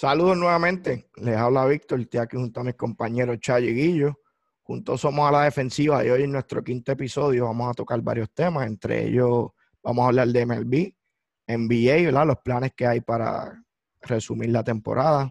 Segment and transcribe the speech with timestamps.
[0.00, 1.10] Saludos nuevamente.
[1.16, 2.00] Les habla Víctor.
[2.00, 4.18] Estoy aquí junto a mis compañeros Chayo y Guillo.
[4.62, 8.32] Juntos somos a la defensiva y hoy en nuestro quinto episodio vamos a tocar varios
[8.32, 8.66] temas.
[8.66, 9.50] Entre ellos
[9.82, 10.94] vamos a hablar de MLB,
[11.46, 13.62] NBA, los planes que hay para
[14.00, 15.30] resumir la temporada.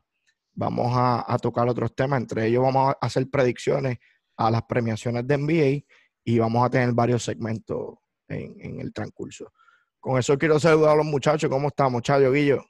[0.53, 2.21] Vamos a, tocar otros temas.
[2.21, 3.97] Entre ellos vamos a hacer predicciones
[4.37, 5.83] a las premiaciones de NBA
[6.23, 7.95] y vamos a tener varios segmentos
[8.27, 9.51] en, en el transcurso.
[9.99, 11.49] Con eso quiero saludar a los muchachos.
[11.49, 12.68] ¿Cómo estamos, Chayo, Guillo?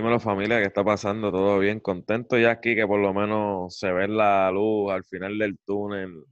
[0.00, 1.30] Dímelo familia, ¿qué está pasando?
[1.30, 1.78] ¿Todo bien?
[1.78, 6.24] Contento ya aquí que por lo menos se ve la luz al final del túnel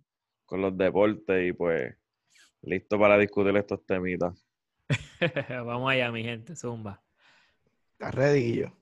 [0.47, 1.95] con los deportes y pues
[2.62, 4.43] listo para discutir estos temitas.
[5.51, 7.03] vamos allá, mi gente, zumba.
[7.93, 8.73] ¿Estás ready, Guillo?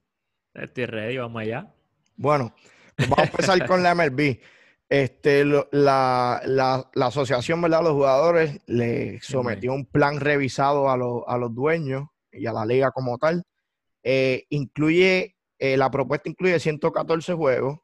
[0.54, 1.74] Estoy ready, vamos allá.
[2.14, 2.54] Bueno,
[2.94, 4.38] pues vamos a empezar con la MLB.
[4.88, 5.60] Este, la,
[6.44, 7.82] la, la, asociación, ¿verdad?
[7.82, 12.92] Los jugadores le sometió un plan revisado a, a los dueños y a la liga
[12.92, 13.42] como tal.
[14.08, 17.80] Eh, incluye, eh, la propuesta incluye 114 juegos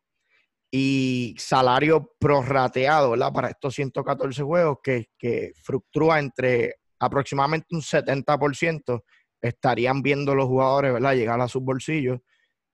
[0.70, 3.32] y salario prorrateado, ¿verdad?
[3.32, 9.02] Para estos 114 juegos que, que fluctúa entre aproximadamente un 70%
[9.40, 11.14] estarían viendo los jugadores, ¿verdad?
[11.16, 12.20] Llegar a sus bolsillos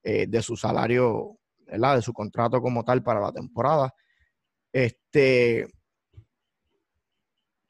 [0.03, 1.95] eh, de su salario, ¿verdad?
[1.95, 3.91] De su contrato como tal para la temporada.
[4.71, 5.65] Este,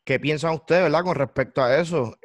[0.03, 2.17] ¿Qué piensan ustedes, verdad, con respecto a eso?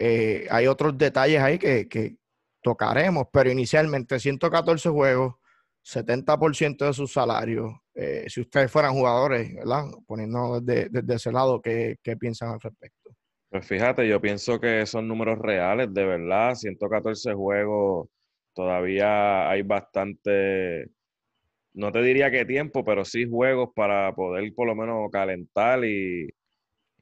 [0.51, 2.19] Hay otros detalles ahí que,
[2.65, 5.35] tocaremos, pero inicialmente 114 juegos,
[5.85, 7.83] 70% de su salario.
[7.95, 9.85] Eh, si ustedes fueran jugadores, ¿verdad?
[10.07, 13.11] Poniendo desde, desde ese lado, ¿qué, ¿qué, piensan al respecto?
[13.51, 16.55] Pues fíjate, yo pienso que son números reales, de verdad.
[16.55, 18.09] 114 juegos,
[18.55, 20.89] todavía hay bastante
[21.75, 26.29] no te diría qué tiempo, pero sí juegos para poder por lo menos calentar y,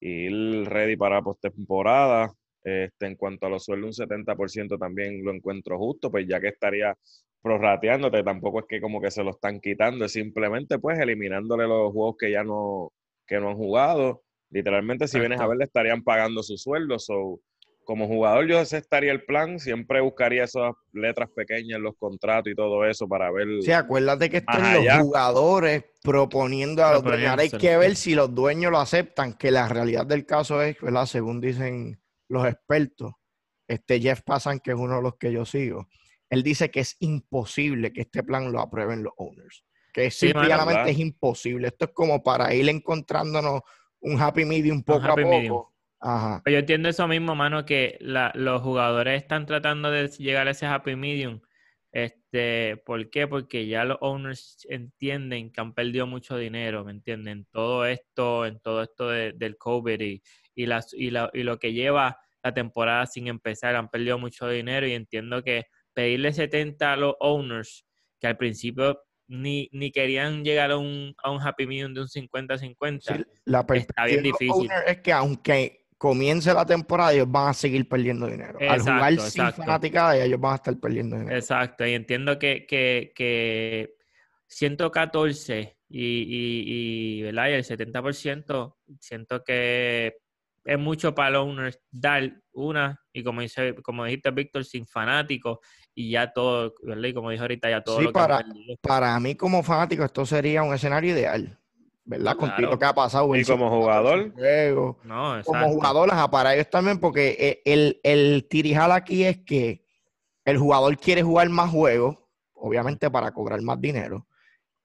[0.01, 2.33] ir ready para postemporada.
[2.65, 6.49] Este, en cuanto a los sueldos, un 70% también lo encuentro justo, pues ya que
[6.49, 6.97] estaría
[7.43, 11.93] prorrateándote, tampoco es que como que se lo están quitando, es simplemente pues eliminándole los
[11.93, 12.93] juegos que ya no,
[13.27, 14.23] que no han jugado.
[14.51, 17.07] Literalmente, si vienes a ver, le estarían pagando sus sueldos.
[17.07, 17.41] So,
[17.85, 22.55] como jugador yo aceptaría el plan, siempre buscaría esas letras pequeñas en los contratos y
[22.55, 23.49] todo eso para ver.
[23.63, 27.37] Sí, acuérdate que están los jugadores proponiendo a los dueños.
[27.39, 31.07] hay que ver si los dueños lo aceptan, que la realidad del caso es, ¿verdad?
[31.07, 32.02] Según dicen
[32.33, 33.13] los expertos,
[33.69, 35.89] este Jeff Passan, que es uno de los que yo sigo,
[36.31, 39.65] él dice que es imposible que este plan lo aprueben los owners.
[39.93, 41.69] Que simplemente es imposible.
[41.69, 43.61] Esto es como para ir encontrándonos
[44.01, 45.75] un happy medium poco a poco.
[46.47, 50.97] Yo entiendo eso mismo, mano, que los jugadores están tratando de llegar a ese happy
[50.97, 51.41] medium.
[51.93, 53.29] Este, ¿Por qué?
[53.29, 57.47] Porque ya los owners entienden que han perdido mucho dinero, ¿me entienden?
[57.53, 60.23] Todo esto, en todo esto del COVID y,
[60.55, 65.43] y, y, lo que lleva la temporada sin empezar, han perdido mucho dinero y entiendo
[65.43, 67.85] que pedirle 70 a los owners,
[68.21, 72.09] que al principio ni, ni querían llegar a un, a un happy medium de un
[72.09, 74.69] 50-50, la está bien difícil.
[74.87, 78.59] Es que aunque comience la temporada, ellos van a seguir perdiendo dinero.
[78.61, 81.37] Al jugar sin fanaticada, ellos van a estar perdiendo dinero.
[81.37, 83.95] Exacto, y entiendo que, que, que
[84.49, 87.51] 114 y, y, y, ¿verdad?
[87.51, 90.17] y el 70%, siento que
[90.65, 95.59] es mucho para los owners dar una, y como, dice, como dijiste, Víctor, sin fanáticos,
[95.95, 97.09] y ya todo, ¿verdad?
[97.09, 98.45] Y como dijo ahorita, ya todo sí, para,
[98.81, 101.59] para mí como fanático esto sería un escenario ideal.
[102.05, 102.37] ¿verdad?
[102.37, 103.35] Con lo que ha pasado.
[103.37, 104.33] Y como jugador.
[105.45, 109.85] como jugador, para ellos también, porque e, el, el tirijal aquí es que
[110.45, 112.19] el jugador quiere jugar más juegos,
[112.55, 114.27] obviamente para cobrar más dinero.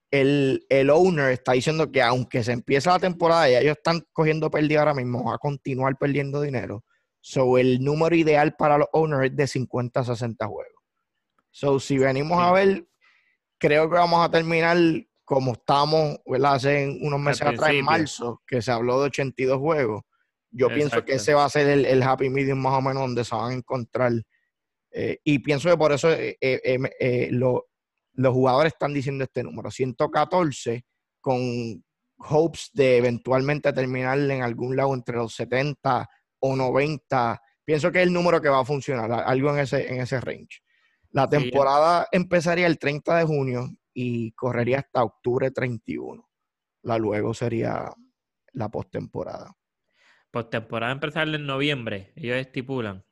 [0.09, 4.50] El, el, owner está diciendo que aunque se empieza la temporada y ellos están cogiendo
[4.50, 6.85] pérdida ahora mismo, va a continuar perdiendo dinero.
[7.19, 10.84] So, el número ideal para los owners es de 50 a 60 juegos.
[11.51, 12.88] So, si venimos a ver,
[13.57, 14.78] creo que vamos a terminar
[15.25, 16.56] como estamos, ¿verdad?
[16.56, 20.03] Hace unos meses atrás, en marzo, que se habló de 82 juegos,
[20.51, 23.36] yo pienso que ese va a ser el, happy medium más o menos donde se
[23.36, 24.13] van a encontrar.
[24.92, 27.30] Eh, y pienso que por eso eh, eh,
[28.18, 30.84] los jugadores están diciendo este número, 114,
[31.22, 31.84] con
[32.18, 36.10] hopes de eventualmente terminar en algún lado entre los 70
[36.40, 37.42] o 90.
[37.64, 40.62] Pienso que es el número que va a funcionar, algo en ese, en ese range.
[41.12, 46.28] La temporada empezaría el 30 de junio y correría hasta octubre 31.
[46.84, 47.92] La luego sería
[48.54, 49.56] la postemporada.
[50.31, 53.06] Postemporada empezar en noviembre, ellos estipulan.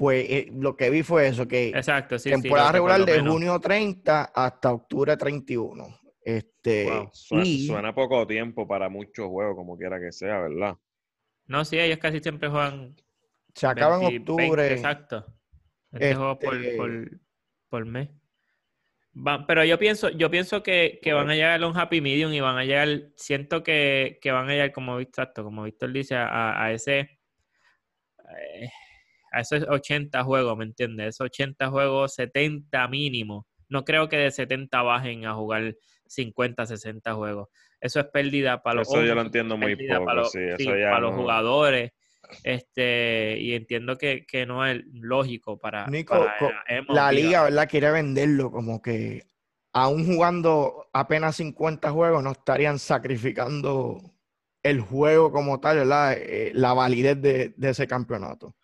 [0.00, 4.32] Pues eh, lo que vi fue eso, que Exacto, sí, temporada regular de junio 30
[4.34, 6.00] hasta octubre 31.
[6.22, 10.78] Este, suena, poco tiempo para muchmes juegos, como quiera que sea, ¿verdad?
[11.44, 12.96] No, sí, ellos casi siempre juegan.
[13.54, 14.72] Se acaba en octubre.
[14.72, 15.26] exacto.
[15.92, 17.10] Este, juego por, por,
[17.68, 18.08] por mes.
[19.46, 22.56] pero yo pienso, yo pienso que, van a llegar a un happy medium y van
[22.56, 28.70] a llegar, siento que, van a llegar como exacto, como Víctor dice, a, ese eh,
[29.30, 31.08] a esos 80 juegos, ¿me entiendes?
[31.08, 33.46] Esos 80 juegos, 70 mínimo.
[33.68, 35.74] No creo que de 70 bajen a jugar
[36.06, 37.48] 50, 60 juegos.
[37.80, 41.00] Eso es pérdida para los Eso yo lo entiendo muy poco, para los, sí, para
[41.00, 41.92] los jugadores.
[42.44, 46.26] Este, y entiendo que, no es lógico para, Nico,
[46.88, 47.68] la liga, ¿verdad?
[47.68, 49.24] Quiere venderlo como que
[49.72, 54.00] aún jugando apenas 50 juegos no estarían sacrificando
[54.62, 56.14] el juego como tal, ¿verdad?
[56.18, 58.54] Eh, la validez de, ese campeonato.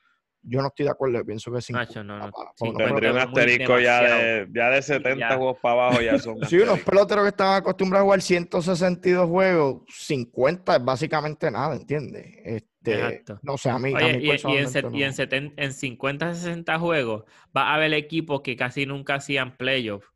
[0.49, 2.05] Yo no estoy de acuerdo, pienso que 50.
[2.05, 2.33] no, no.
[2.77, 6.39] Tendría un asterisco ya de, ya de 70 juegos para abajo ya son.
[6.49, 12.27] sí, unos peloteros que estaban acostumbrados a jugar 162 juegos, 50 es básicamente nada, ¿entiendes?
[12.45, 17.25] Este, no sé, a mí, y, en, en, 50, 60 juegos
[17.57, 20.07] va a haber equipos que casi nunca hacían playoffs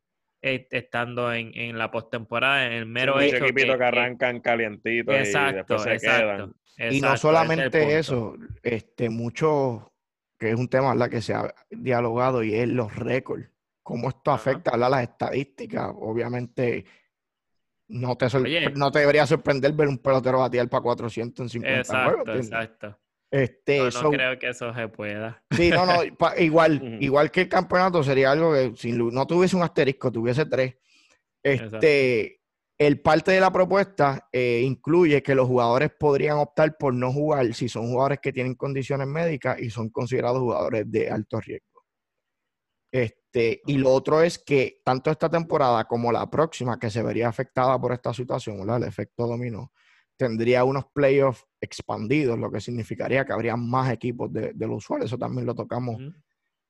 [0.43, 3.45] estando en, en la postemporada, en el mero hecho.
[3.45, 5.19] que, que, arrancan calientitos y
[5.53, 6.55] después se quedan.
[6.79, 9.90] y no solamente eso, este, mucho,
[10.41, 11.11] que es un tema ¿verdad?
[11.11, 13.49] que se ha dialogado y es los récords.
[13.83, 15.93] Cómo esto afecta a las estadísticas.
[15.95, 16.87] Obviamente,
[17.89, 18.27] no te,
[18.75, 22.47] no te debería sorprender ver un pelotero batear para 400 en 50 exacto, juegos.
[22.47, 22.99] Exacto.
[23.31, 25.43] Este, no, creo que eso se pueda.
[25.51, 26.03] Sí, no, no,
[26.39, 30.77] igual, igual que el campeonato sería algo que si no tuviese un asterisco, tuviese tres.
[31.43, 32.40] Este,
[32.81, 37.53] el parte de la propuesta eh, incluye que los jugadores podrían optar por no jugar
[37.53, 41.85] si son jugadores que tienen condiciones médicas y son considerados jugadores de alto riesgo.
[42.91, 47.29] Este, y lo otro es que tanto esta temporada como la próxima, que se vería
[47.29, 49.73] afectada por esta situación, el efecto dominó,
[50.17, 55.11] tendría unos playoffs expandidos, lo que significaría que habría más equipos de, de los usuarios.
[55.11, 55.99] Eso también lo tocamos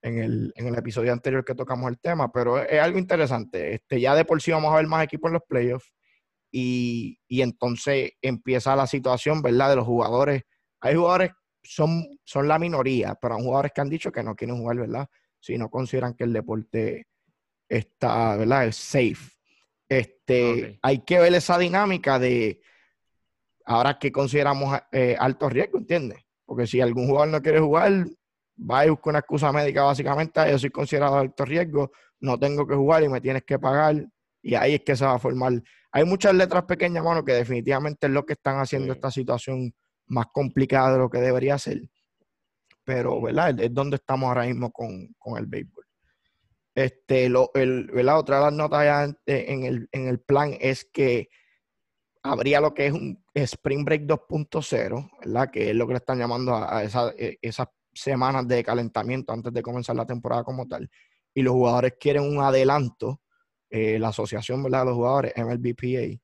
[0.03, 3.75] en, el, en, el, episodio anterior que tocamos el tema, pero es, algo interesante.
[3.75, 5.93] Este, ya de por sí vamos a ver más equipos en los playoffs
[6.51, 9.71] y, y entonces empieza la situación, ¿verdad?
[9.71, 10.43] De los jugadores.
[10.81, 11.31] Hay jugadores,
[11.63, 15.09] son, son la minoría, pero hay jugadores que han dicho que no quieren jugar, ¿verdad?
[15.41, 17.07] si no consideran que el deporte
[17.69, 18.67] está, ¿verdad?
[18.67, 19.33] Es safe.
[19.89, 22.61] Este, Hay que ver esa dinámica de
[23.65, 26.21] ahora que consideramos eh, alto riesgo, ¿entiendes?
[26.45, 28.07] Porque si algún jugador no quiere jugar,
[28.59, 32.75] va y busca una excusa médica básicamente, yo soy considerado alto riesgo, no tengo que
[32.75, 34.07] jugar y me tienes que pagar,
[34.43, 35.63] y ahí es que se va a formar.
[35.93, 39.75] Hay muchas letras pequeñas, mano, que definitivamente es lo que están haciendo esta situación
[40.07, 41.83] más complicada de lo que debería ser
[42.91, 43.61] pero ¿verdad?
[43.61, 45.85] Es donde estamos ahora mismo con, el béisbol.
[46.75, 48.19] Este, lo, el, ¿verdad?
[48.19, 51.29] Otra de las notas ya en el, en el plan es que
[52.25, 55.51] habría lo que es un Spring Break 2.0, ¿verdad?
[55.53, 59.63] Que es lo que le están llamando a, e, esas semanas de calentamiento antes de
[59.63, 60.91] comenzar la temporada como tal.
[61.33, 63.21] Y los jugadores quieren un adelanto,
[63.71, 64.81] eh, la asociación ¿verdad?
[64.81, 66.21] de los jugadores, MLBPA,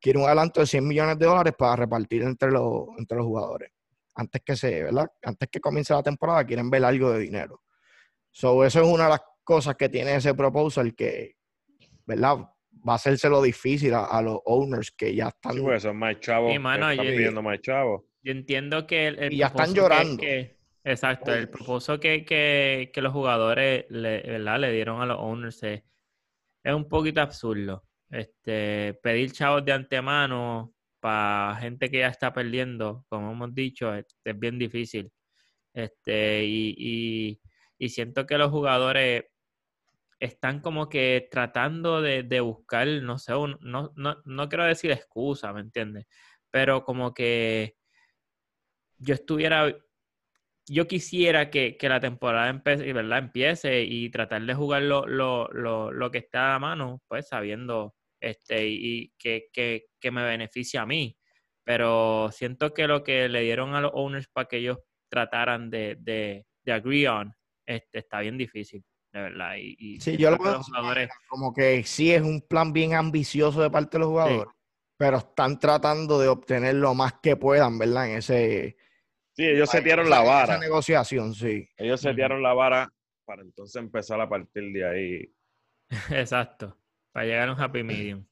[0.00, 3.70] quiere un adelanto de 100 millones de dólares para repartir entre los, entre los jugadores
[4.18, 5.10] antes que se, ¿verdad?
[5.22, 7.62] Antes que comience la temporada, quieren ver algo de dinero.
[8.30, 11.36] So, eso es una de las cosas que tiene ese proposal que,
[12.04, 12.38] ¿verdad?
[12.86, 15.54] Va a hacérselo difícil a, los owners que ya están.
[15.54, 16.52] Sí, pues son más chavos.
[16.52, 18.02] están pidiendo más chavos.
[18.22, 20.22] Yo entiendo que el, y ya están llorando.
[20.84, 24.58] exacto, el propósito que, que, que, los jugadores le, ¿verdad?
[24.58, 25.82] le dieron a los owners es,
[26.62, 27.84] es un poquito absurdo.
[28.10, 34.06] Este, pedir chavos de antemano para gente que ya está perdiendo, como hemos dicho, es,
[34.36, 35.12] bien difícil.
[35.74, 37.40] Este, y,
[37.88, 39.24] siento que los jugadores
[40.20, 46.06] están como que tratando de, buscar, no sé, no, no, quiero decir excusa, ¿me entiendes?
[46.50, 47.76] Pero como que
[48.98, 49.74] yo estuviera,
[50.68, 53.18] yo quisiera que, la temporada empiece, ¿verdad?
[53.18, 57.94] empiece y tratar de jugar lo, lo, lo, lo que está a mano, pues sabiendo
[58.20, 61.16] este, y que, que, me beneficia a mí.
[61.64, 64.78] Pero siento que lo que le dieron a los owners para que ellos
[65.10, 67.34] trataran de, de, de agree on
[67.66, 68.82] este, está bien difícil,
[69.12, 69.56] de verdad.
[69.58, 70.60] Y, sí, yo lo veo
[71.28, 74.46] como que sí es un plan bien ambicioso de parte de los jugadores,
[74.96, 78.10] pero están tratando de obtener lo más que puedan, ¿verdad?
[78.10, 78.76] En ese...
[79.38, 80.54] Sí, ellos setearon la vara.
[80.54, 81.68] Esa negociación, sí.
[81.76, 82.92] Ellos setearon la vara
[83.24, 85.34] para entonces empezar a partir de ahí.
[86.10, 86.76] Exacto.
[87.12, 88.26] Para llegar a un happy medium.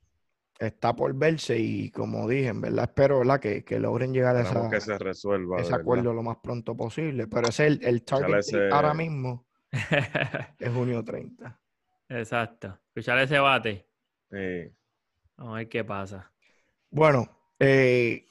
[0.58, 3.38] Está por verse y como dije, en verdad espero ¿verdad?
[3.38, 7.28] Que, que logren llegar a esa, que se resuelva, ese acuerdo lo más pronto posible.
[7.28, 9.46] Pero ese es el, el target ahora mismo.
[10.58, 11.60] es junio 30.
[12.08, 12.80] Exacto.
[12.88, 13.86] Escuchar ese bate.
[14.28, 14.74] Sí.
[15.36, 16.32] Vamos a ver qué pasa.
[16.90, 17.28] Bueno,
[17.60, 18.26] eh,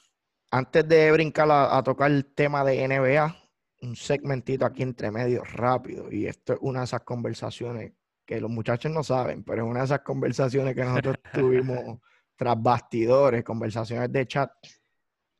[0.56, 3.36] antes de brincar a, a, tocar el tema de NBA,
[3.82, 6.10] un segmentito aquí entre medio rápido.
[6.10, 7.92] Y esto es una de esas conversaciones
[8.24, 11.98] que los muchachos no saben, pero es una de esas conversaciones que nosotros tuvimos
[12.36, 14.50] tras bastidores, conversaciones de chat.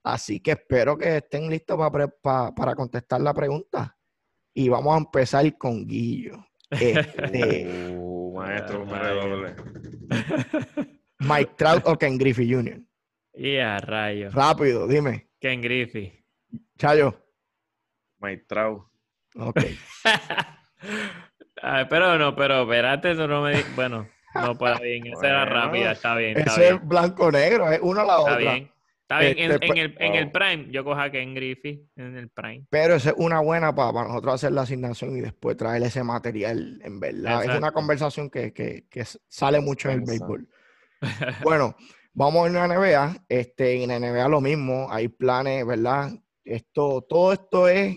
[0.05, 1.79] Así que espero que estén listos
[2.23, 3.97] para contestar la pregunta.
[4.53, 6.47] Y vamos a empezar con Guillo.
[6.71, 9.57] Este, uh, maestro, doble.
[11.21, 12.81] Mike Trout o Ken Griffey Jr.
[13.37, 14.31] Y a rayo.
[14.33, 15.29] Rápido, dime.
[15.39, 16.25] Ken Griffey.
[16.79, 17.15] Chayo.
[18.49, 18.83] Trout.
[19.37, 19.61] Ok.
[21.91, 23.63] pero no, pero espérate, eso no me.
[23.77, 25.07] Bueno, no para bien.
[25.07, 26.39] Esa era rápida, está bien.
[26.39, 28.37] Está ese es blanco-negro, es una a la otra.
[28.39, 28.73] Bien.
[29.03, 32.29] Está bien, en, Este, el, en el Prime, yo cojo a Ken Griffey en el
[32.29, 32.67] Prime.
[32.71, 36.81] Pero esa es una buena para, nosotros hacer la asignación y después traer ese material,
[36.83, 37.45] en verdad.
[37.45, 40.49] Es una conversación que, que, que sale mucho en el béisbol.
[41.45, 41.77] Bueno,
[42.17, 43.27] vamos a la NBA.
[43.29, 46.13] Este, en la NBA lo mismo, hay planes, ¿verdad?
[46.45, 47.97] Esto, todo esto es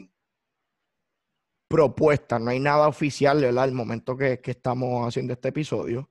[1.68, 3.66] propuesta, no hay nada oficial, ¿verdad?
[3.66, 6.10] El momento que, que estamos haciendo este episodio,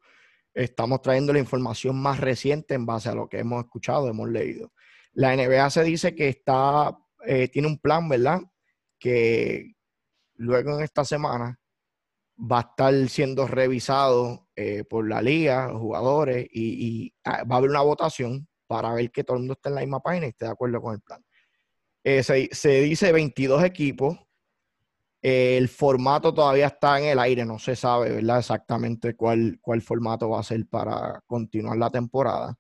[0.55, 4.73] estamos trayendo la información más reciente en base a lo que hemos escuchado, hemos leído.
[5.13, 6.97] La NBA se dice que está,
[7.27, 8.41] eh, tiene un plan, ¿verdad?
[8.99, 9.75] Que
[10.37, 11.59] luego en esta semana
[12.39, 17.59] va a estar siendo revisado eh, por la liga, los jugadores, y, ah, va a
[17.59, 20.31] haber una votación para ver que todo el mundo esté en la misma página y
[20.31, 21.25] esté de acuerdo con el plan.
[22.05, 24.19] Eh, se, dice 22 equipos.
[25.21, 28.39] Eh, el formato todavía está en el aire, no se sabe, ¿verdad?
[28.39, 32.57] Exactamente cuál, cuál formato va a ser para continuar la temporada.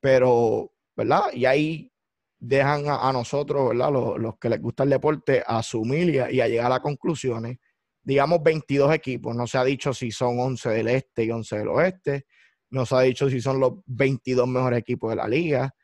[0.00, 1.24] Pero, ¿verdad?
[1.34, 1.92] Y ahí
[2.38, 3.92] dejan a, a nosotros, ¿verdad?
[3.92, 7.58] Los, los, que les gusta el deporte, asumir y a, y a llegar a conclusiones
[8.02, 9.34] digamos, 22 equipos.
[9.34, 12.26] No se ha dicho si son 11 del este y 11 del oeste.
[12.70, 15.74] No se ha dicho si son los 22 mejores equipos de la liga.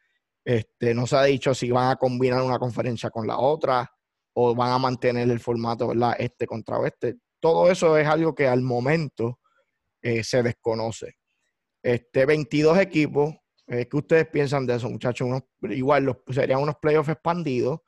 [0.45, 3.91] Este, no se ha dicho si van a combinar una conferencia con la otra
[4.35, 6.17] o van a mantener el formato, ¿verdad?
[6.19, 7.17] Este contra oeste.
[7.41, 9.41] Todo eso es algo que al momento
[10.01, 11.17] eh, se desconoce.
[11.83, 13.35] Este, 22 equipos.
[13.67, 15.27] Eh, ¿Qué ustedes piensan de eso, muchachos?
[15.27, 17.81] Unos, igual los, serían unos playoffs expandidos.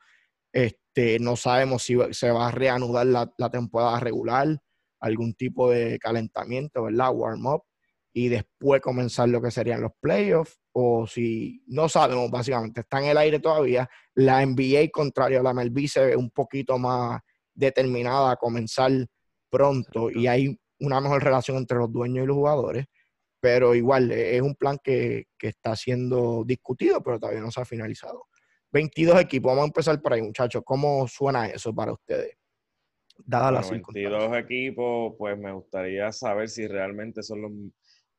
[0.51, 0.80] Este,
[1.19, 4.59] no sabemos si se va a reanudar la, la, temporada regular,
[4.99, 7.11] algún tipo de calentamiento, ¿verdad?
[7.13, 7.63] Warm-up,
[8.13, 13.05] y después comenzar lo que serían los playoffs, o si no sabemos, básicamente, está en
[13.05, 13.89] el aire todavía.
[14.15, 17.21] La NBA, contrario a la MLB, se ve un poquito más
[17.53, 18.91] determinada a comenzar
[19.49, 22.85] pronto y hay una mejor relación entre los dueños y los jugadores,
[23.39, 27.65] pero igual es un plan que, que está siendo discutido, pero todavía no se ha
[27.65, 28.25] finalizado.
[28.71, 29.49] 22 equipos.
[29.49, 30.61] Vamos a empezar por ahí, muchachos.
[30.65, 32.37] ¿Cómo suena eso para ustedes?
[33.23, 37.51] Dada bueno, 22 equipos, pues me gustaría saber si realmente son los...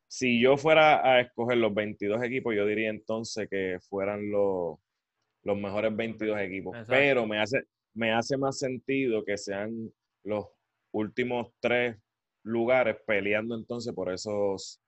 [0.07, 4.79] Si yo fuera a escoger los 22 equipos, yo diría entonces que fueran los,
[5.43, 6.75] los mejores 22 equipos.
[6.75, 6.93] Exacto.
[6.93, 7.63] Pero me hace,
[7.95, 9.91] me hace más sentido que sean
[10.25, 10.47] los
[10.93, 11.97] últimos tres
[12.45, 14.82] lugares peleando entonces por esos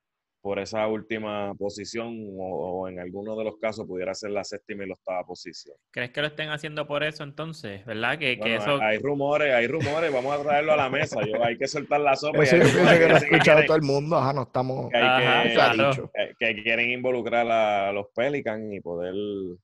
[0.44, 4.84] por esa última posición o, o, en alguno de los casos pudiera ser la séptima
[4.84, 5.74] y la octava posición.
[5.90, 7.82] ¿Crees que lo estén haciendo por eso entonces?
[7.86, 8.18] ¿Verdad?
[8.18, 8.78] Que, bueno, que eso...
[8.82, 11.18] Hay rumores, hay rumores, vamos a traerlo a la mesa.
[11.26, 12.42] Yo, hay que soltar la sopa.
[12.42, 14.90] Eso yo pienso que lo ha escuchado todo el mundo, ajá, no estamos...
[14.90, 16.10] Que, Ajá, que, claro.
[16.12, 19.14] que, que, quieren involucrar a los Pelicans y poder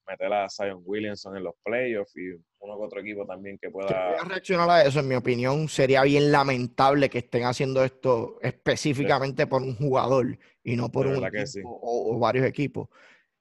[0.09, 2.31] meter a Zion Williamson en los playoffs y
[2.61, 3.89] uno que otro equipo también que pueda...
[3.89, 8.39] Voy a reaccionar a eso, en mi opinión, sería bien lamentable que estén haciendo esto
[8.43, 11.61] específicamente por un jugador y no por un equipo sí.
[11.65, 12.89] o, o, varios equipos.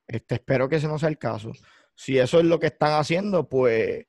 [0.08, 1.52] Este, espero que ese no sea el caso.
[1.94, 4.06] Si eso es lo que están haciendo, pues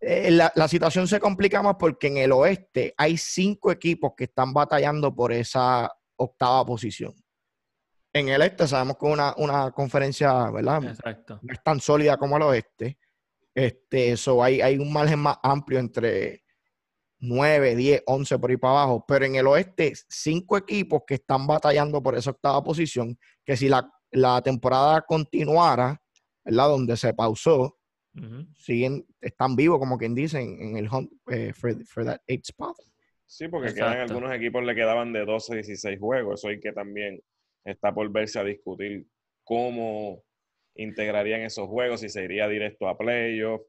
[0.00, 4.24] eh, la, la, situación se complica más porque en el oeste hay cinco equipos que
[4.24, 7.14] están batallando por esa octava posición.
[8.12, 10.84] En el este sabemos que una, una conferencia, ¿verdad?
[10.84, 11.38] Exacto.
[11.42, 12.98] No es tan sólida como el oeste.
[13.56, 16.42] Este, eso hay, hay un margen más amplio entre
[17.20, 21.46] 9, 10, 11 por ahí para abajo, pero en el oeste, cinco equipos que están
[21.46, 25.98] batallando por esa octava posición, que si la, la temporada continuara,
[26.44, 26.68] ¿verdad?
[26.68, 27.78] Donde se pausó,
[28.14, 28.54] uh -huh.
[28.54, 32.44] siguen, están vivos, como quien dice, en, en el hunt eh, for, for, that eight
[32.44, 32.76] spot.
[33.24, 36.72] Sí, porque quedan, algunos equipos le quedaban de 12 a 16 juegos, eso hay que
[36.72, 37.22] también
[37.64, 39.06] está por verse a discutir
[39.44, 40.22] cómo
[40.76, 43.62] integrarían esos juegos, si se iría directo a playoff,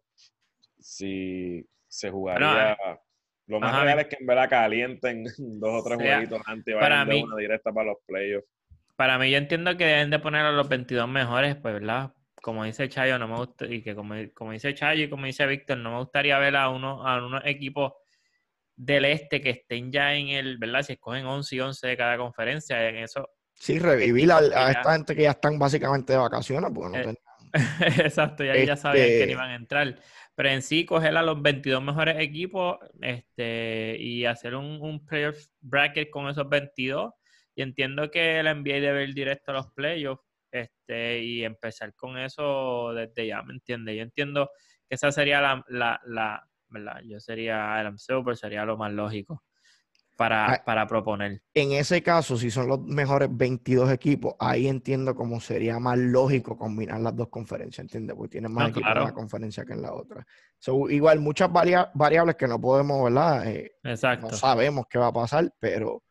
[0.79, 2.77] si se jugaría...
[2.79, 2.99] No,
[3.47, 3.83] lo más Ajá.
[3.85, 7.37] real es que en verdad calienten dos o tres jueguitos antes y vayan de una
[7.37, 8.47] directa para los playoffs.
[8.95, 12.13] Para mí, yo entiendo que deben de poner a los 22 mejores, pues, ¿verdad?
[12.41, 15.45] Como dice Chayo, no me gusta, y que como, como dice Chayo y como dice
[15.45, 17.93] Víctor, no me gustaría ver a, uno, a unos equipos
[18.75, 20.83] del este que estén ya en el, ¿verdad?
[20.83, 23.29] Si escogen 11 y 11 de cada conferencia, en eso.
[23.59, 27.01] Sí, revivir a, a, esta gente que ya están básicamente de vacaciones, porque no eh,
[27.01, 27.27] tenían
[28.05, 29.99] Exacto, y ahí ya sabían que Este- iban a entrar.
[30.35, 35.37] Pero en sí, coger a los 22 mejores equipos este, y hacer un, un playoff
[35.61, 37.11] bracket con esos 22.
[37.55, 42.19] Y entiendo que la NBA debe ir directo a los playoffs este, y empezar con
[42.19, 43.95] eso desde ya, ¿me entiendes?
[43.95, 44.51] Yo entiendo
[44.87, 47.01] que esa sería la, la, la ¿verdad?
[47.03, 49.43] Yo sería Adam Silver, sería lo más lógico
[50.17, 50.63] para, Ah.
[50.65, 51.41] para proponer.
[51.53, 56.57] En ese caso, si son los mejores 22 equipos, ahí entiendo cómo sería más lógico
[56.57, 58.15] combinar las dos conferencias, ¿entiendes?
[58.17, 60.25] Porque tienen más No, equipos en una conferencia que en la otra.
[60.57, 63.47] So, igual, muchas varia- variables que no podemos, ¿verdad?
[63.47, 64.27] Eh, Exacto.
[64.31, 66.03] no sabemos qué va a pasar, pero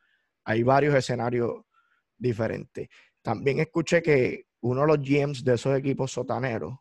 [0.45, 1.65] hay varios escenarios
[2.17, 2.89] diferentes.
[3.21, 6.79] También escuché que uno de los GMs de esos equipos sotaneros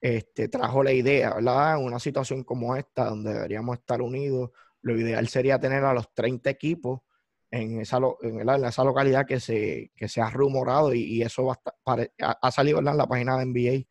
[0.00, 1.76] este, trajo la idea, ¿verdad?
[1.78, 4.50] En una situación como esta, donde deberíamos estar unidos,
[4.88, 7.00] lo ideal sería tener a los 30 equipos
[7.50, 8.56] en esa, en, ¿verdad?
[8.56, 11.74] en esa localidad que se, que se ha rumorado y, y eso va a estar-
[11.84, 12.94] pare- ha, salido ¿verdad?
[12.94, 13.86] en la página de NBA,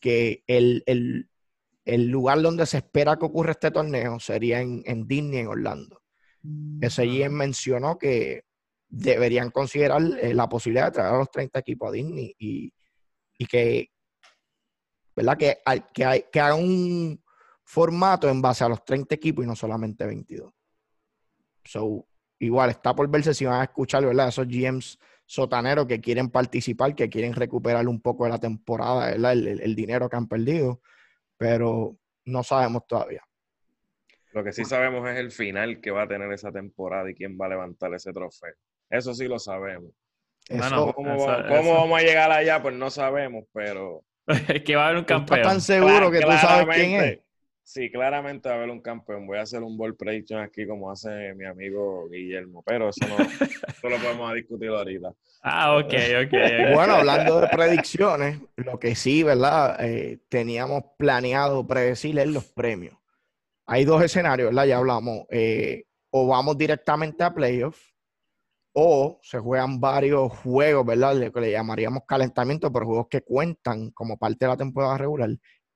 [0.00, 1.28] que el, el-
[1.86, 6.02] el lugar donde se espera que ocurra este torneo sería en, en Disney, en Orlando.
[6.80, 7.10] Ese Ajá.
[7.10, 8.44] GM mencionó que
[8.88, 12.72] deberían considerar eh, la posibilidad de traer a los 30 equipos a Disney y,
[13.38, 13.90] y que,
[15.16, 15.36] ¿verdad?
[15.38, 15.58] Que,
[15.94, 17.22] que, que haga un
[17.74, 20.52] formato en base a los 30 equipos y no solamente 22.
[21.64, 22.04] So,
[22.40, 24.28] igual está por verse si van a escuchar, ¿verdad?
[24.28, 29.32] Esos GMs sotaneros que quieren participar, que quieren recuperar un poco de la temporada, ¿verdad?
[29.32, 30.80] El, el- el dinero que han perdido,
[31.36, 33.22] pero no sabemos todavía.
[34.32, 37.38] Lo que sí sabemos es el final que va a tener esa temporada y quién
[37.40, 38.54] va a levantar ese trofeo.
[38.88, 39.92] Eso sí lo sabemos.
[40.48, 42.60] Eso, Bueno, ¿Cómo, Eso- vamos a llegar allá?
[42.60, 44.02] Pues no sabemos, pero...
[44.66, 45.42] que va a haber un tú estás campeón.
[45.48, 47.18] tan seguro que tú sabes quién es.
[47.72, 49.28] Sí, claramente va a haber un campeón.
[49.28, 53.16] Voy a hacer un ball prediction aquí como hace mi amigo Guillermo, pero eso no
[53.22, 55.12] eso lo podemos discutir ahorita.
[55.42, 56.26] Ah, ok, ok.
[56.26, 56.74] ok.
[56.74, 59.74] Bueno, hablando de predicciones, lo que sí, ¿verdad?
[59.82, 62.94] Eh, teníamos planeado predecir es los premios.
[63.64, 64.66] Hay dos escenarios, ¿verdad?
[64.66, 65.24] Ya hablamos.
[65.30, 67.80] eh, o vamos directamente a playoffs,
[68.74, 71.14] o se juegan varios juegos, ¿verdad?
[71.14, 75.30] Lo que le llamaríamos calentamiento, pero juegos que cuentan como parte de la temporada regular.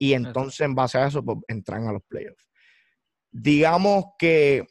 [0.04, 2.46] Y entonces, en base a eso, pues, entran a los playoffs.
[3.30, 4.66] Digamos que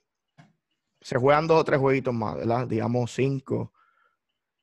[1.01, 2.67] se juegan dos o tres jueguitos más, ¿verdad?
[2.67, 3.73] Digamos cinco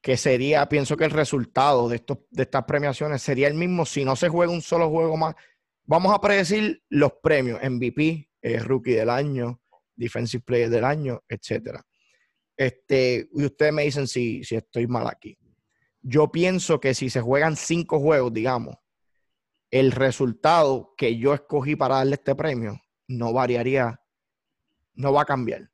[0.00, 4.04] que sería, pienso que el resultado de, estos, de estas premiaciones sería el mismo si
[4.04, 5.35] no se juega un solo juego más.
[5.87, 9.61] Vamos a predecir los premios, MVP, eh, Rookie del Año,
[9.96, 11.83] Defensive Player del Año, etcétera.
[12.56, 15.37] Este, y ustedes me dicen si, si estoy mal aquí.
[16.00, 18.76] Yo pienso que si se juegan cinco juegos, digamos,
[19.70, 24.00] el resultado que yo escogí para darle este premio no variaría,
[24.94, 25.70] no va a cambiar.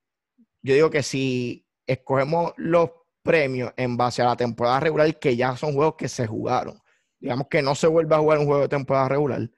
[0.62, 2.90] Yo digo que si escogemos los
[3.22, 6.80] premios en base a la temporada regular, que ya son juegos que se jugaron,
[7.18, 9.50] digamos que no se vuelve a jugar un juego de temporada regular,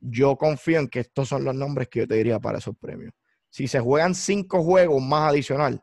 [0.00, 3.12] yo confío en que estos son los nombres que yo te diría para esos premios.
[3.48, 5.82] Si se juegan cinco juegos más adicional,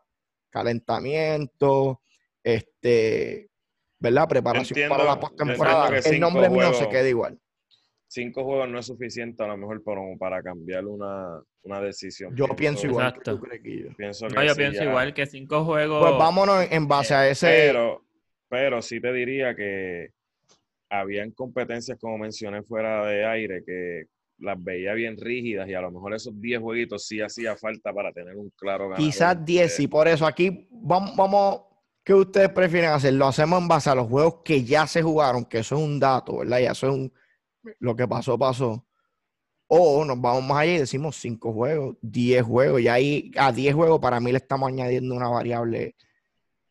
[0.50, 2.02] calentamiento,
[2.44, 3.50] este,
[4.00, 4.28] ¿verdad?
[4.28, 5.98] Preparación entiendo- para la postemporada.
[5.98, 7.40] El nombre mío se queda igual.
[8.16, 12.36] Cinco juegos no es suficiente a lo mejor para, para cambiar una, una decisión.
[12.36, 13.42] Yo pienso igual Exacto.
[13.42, 13.96] que tú.
[13.98, 14.90] Pienso que No, yo pienso ya.
[14.90, 16.00] igual que cinco juegos.
[16.08, 17.48] Pues vámonos en base a ese.
[17.48, 18.06] Pero,
[18.48, 20.10] pero sí te diría que
[20.92, 24.04] habían competencias, como mencioné fuera de aire, que
[24.38, 28.12] las veía bien rígidas y a lo mejor esos 10 jueguitos sí hacía falta para
[28.12, 29.04] tener un claro ganador.
[29.04, 31.62] Quizás 10, Eh, y por eso aquí vamos, vamos,
[32.04, 33.14] ¿qué ustedes prefieren hacer?
[33.16, 36.00] Lo hacemos en base a los juegos que ya se jugaron, que eso es un
[36.00, 36.60] dato, ¿verdad?
[36.60, 37.14] Ya eso es un,
[37.80, 38.86] lo que pasó, pasó.
[39.68, 43.74] O nos vamos más allá y decimos 5 juegos, 10 juegos, y ahí a 10
[43.74, 45.96] juegos para mí le estamos añadiendo una variable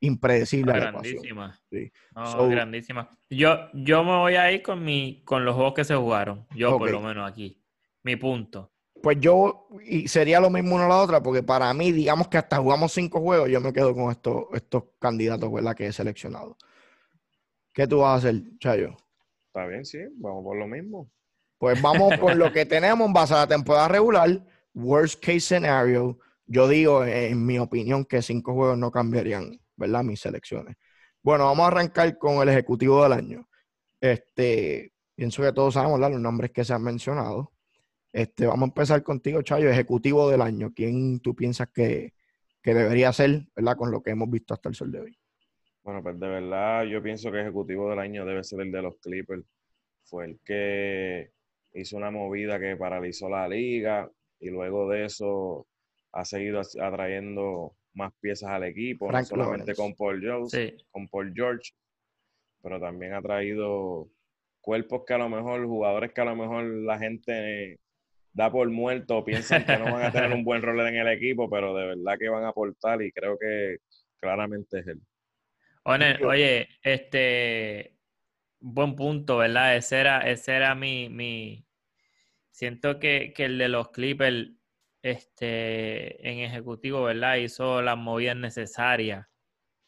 [0.00, 1.58] impredecible grandísima.
[1.70, 1.90] Sí.
[2.14, 3.16] No, So- grandísima.
[3.30, 6.46] Yo, yo me voy a ir con mi, con los juegos que se jugaron.
[6.54, 7.60] Yo, por lo menos aquí.
[8.02, 8.72] Mi punto.
[9.02, 12.38] Pues yo, y sería lo mismo una a la otra, porque para mí, digamos que
[12.38, 15.74] hasta jugamos 5 juegos, yo me quedo con estos, estos candidatos, ¿verdad?
[15.74, 16.56] Que he seleccionado.
[17.72, 18.96] ¿Qué tú vas a hacer, Chayo?
[19.54, 21.10] Está bien, sí, vamos por lo mismo.
[21.58, 24.42] Pues vamos con lo que tenemos en base a la temporada regular.
[24.72, 26.18] Worst case scenario.
[26.46, 30.04] Yo digo, en mi opinión, que cinco juegos no cambiarían, ¿verdad?
[30.04, 30.76] Mis selecciones.
[31.22, 33.46] Bueno, vamos a arrancar con el ejecutivo del año.
[34.00, 36.12] Este, pienso que todos sabemos ¿verdad?
[36.12, 37.52] los nombres que se han mencionado.
[38.10, 40.72] Este, vamos a empezar contigo, Chayo, ejecutivo del año.
[40.74, 42.14] ¿Quién tú piensas que,
[42.62, 43.76] que debería ser, ¿verdad?
[43.76, 45.21] Con lo que hemos visto hasta el sol de hoy.
[45.82, 48.96] Bueno, pues de verdad yo pienso que ejecutivo del año debe ser el de los
[48.98, 49.44] Clippers.
[50.04, 51.30] Fue el que
[51.74, 55.66] hizo una movida que paralizó la liga y luego de eso
[56.12, 59.82] ha seguido atrayendo más piezas al equipo, Frank no solamente Lawrence.
[59.82, 60.84] con Paul George, Sí.
[60.90, 61.72] con Paul George,
[62.62, 64.08] pero también ha traído
[64.60, 67.78] cuerpos que a lo mejor, jugadores que a lo mejor la gente
[68.32, 71.50] da por muerto, piensan que no van a tener un buen rol en el equipo,
[71.50, 73.78] pero de verdad que van a aportar y creo que
[74.20, 75.00] claramente es él.
[75.84, 77.96] Oye, este,
[78.60, 79.76] buen punto, ¿verdad?
[79.76, 81.66] Ese era, ese era mi, mi...
[82.50, 84.50] siento que, que el de los Clippers,
[85.02, 87.36] este, en ejecutivo, ¿verdad?
[87.36, 89.26] Hizo las movidas necesarias,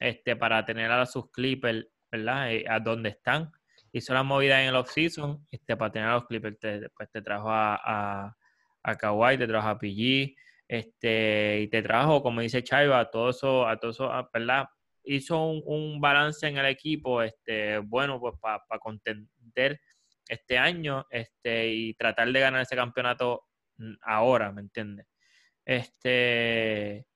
[0.00, 2.52] este, para tener a sus Clippers, ¿verdad?
[2.52, 3.52] Eh, a donde están
[3.94, 6.58] hizo la movida en el off-season este, para tener a los Clippers.
[6.58, 8.36] Te, después te trajo a, a,
[8.82, 10.34] a Kawhi, te trajo a PG,
[10.66, 14.66] este, y te trajo, como dice Chaiva, a todo eso, a todo eso, ¿verdad?
[15.04, 19.80] Hizo un, balance en el equipo, este, bueno, pues para contender
[20.28, 23.44] este año, este, y tratar de ganar ese campeonato
[24.02, 25.06] ahora, ¿me entiendes?
[25.64, 27.06] Este,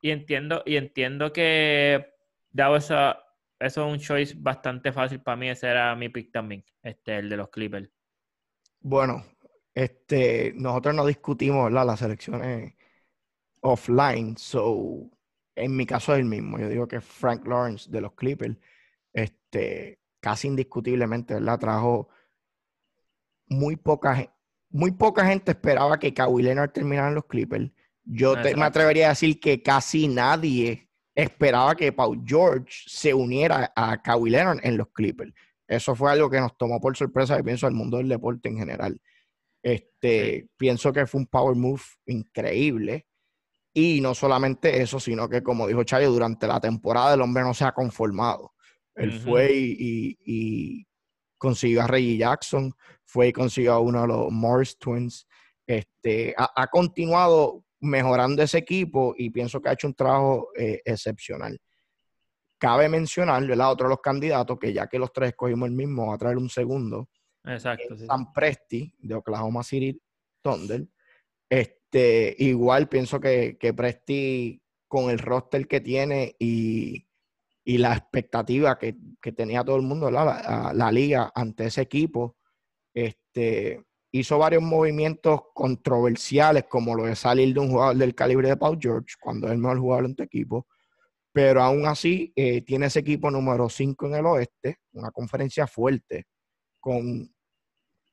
[0.00, 2.14] y entiendo, y entiendo que
[2.50, 3.24] dado esa,
[3.58, 5.48] eso es un choice bastante fácil para mí.
[5.48, 7.90] Ese era mi pick también, este, el de los Clippers.
[8.80, 9.24] Bueno,
[9.74, 12.74] este, nosotros no discutimos las selecciones
[13.60, 15.10] offline, so
[15.56, 16.58] en mi caso es el mismo.
[16.58, 18.56] Yo digo que Frank Lawrence de los Clippers,
[19.12, 21.58] este, casi indiscutiblemente, ¿verdad?
[21.58, 22.08] Trajo
[23.46, 24.34] muy poca,
[24.70, 27.70] muy poca gente esperaba que Kawhi Leonard terminara en los Clippers.
[28.04, 34.02] Yo me atrevería a decir que casi nadie esperaba que Paul George se uniera a
[34.02, 35.32] Kawhi Leonard en los Clippers.
[35.66, 38.58] Eso fue algo que nos tomó por sorpresa y pienso al mundo del deporte en
[38.58, 39.00] general.
[39.62, 43.06] Este, Pienso que fue un power move increíble.
[43.74, 47.52] Y no solamente eso, sino que como dijo Chayo, durante la temporada el hombre no
[47.52, 48.54] se ha conformado.
[48.94, 50.86] Él fue y,
[51.36, 52.72] consiguió a Reggie Jackson,
[53.04, 55.26] fue y consiguió a uno de los Morris Twins.
[55.66, 61.58] Este, ha continuado mejorando ese equipo y pienso que ha hecho un trabajo eh, excepcional.
[62.58, 63.72] Cabe mencionar, ¿verdad?
[63.72, 66.38] Otro de los candidatos, que ya que los tres escogimos el mismo, va a traer
[66.38, 67.08] un segundo.
[67.44, 67.96] Exacto.
[67.98, 70.00] Sam Presti, de Oklahoma City
[70.42, 70.86] Thunder.
[71.94, 77.06] Este, igual pienso que, que Presti, con el roster que tiene y,
[77.64, 78.96] la expectativa que,
[79.32, 82.36] tenía todo el mundo, la, la, liga ante ese equipo,
[82.92, 83.80] este,
[84.10, 88.78] hizo varios movimientos controversiales, como lo de salir de un jugador del calibre de Paul
[88.80, 90.66] George, cuando es el mejor jugador en tu equipo,
[91.32, 96.26] pero aún así eh, tiene ese equipo número 5 en el oeste, una conferencia fuerte,
[96.80, 97.32] con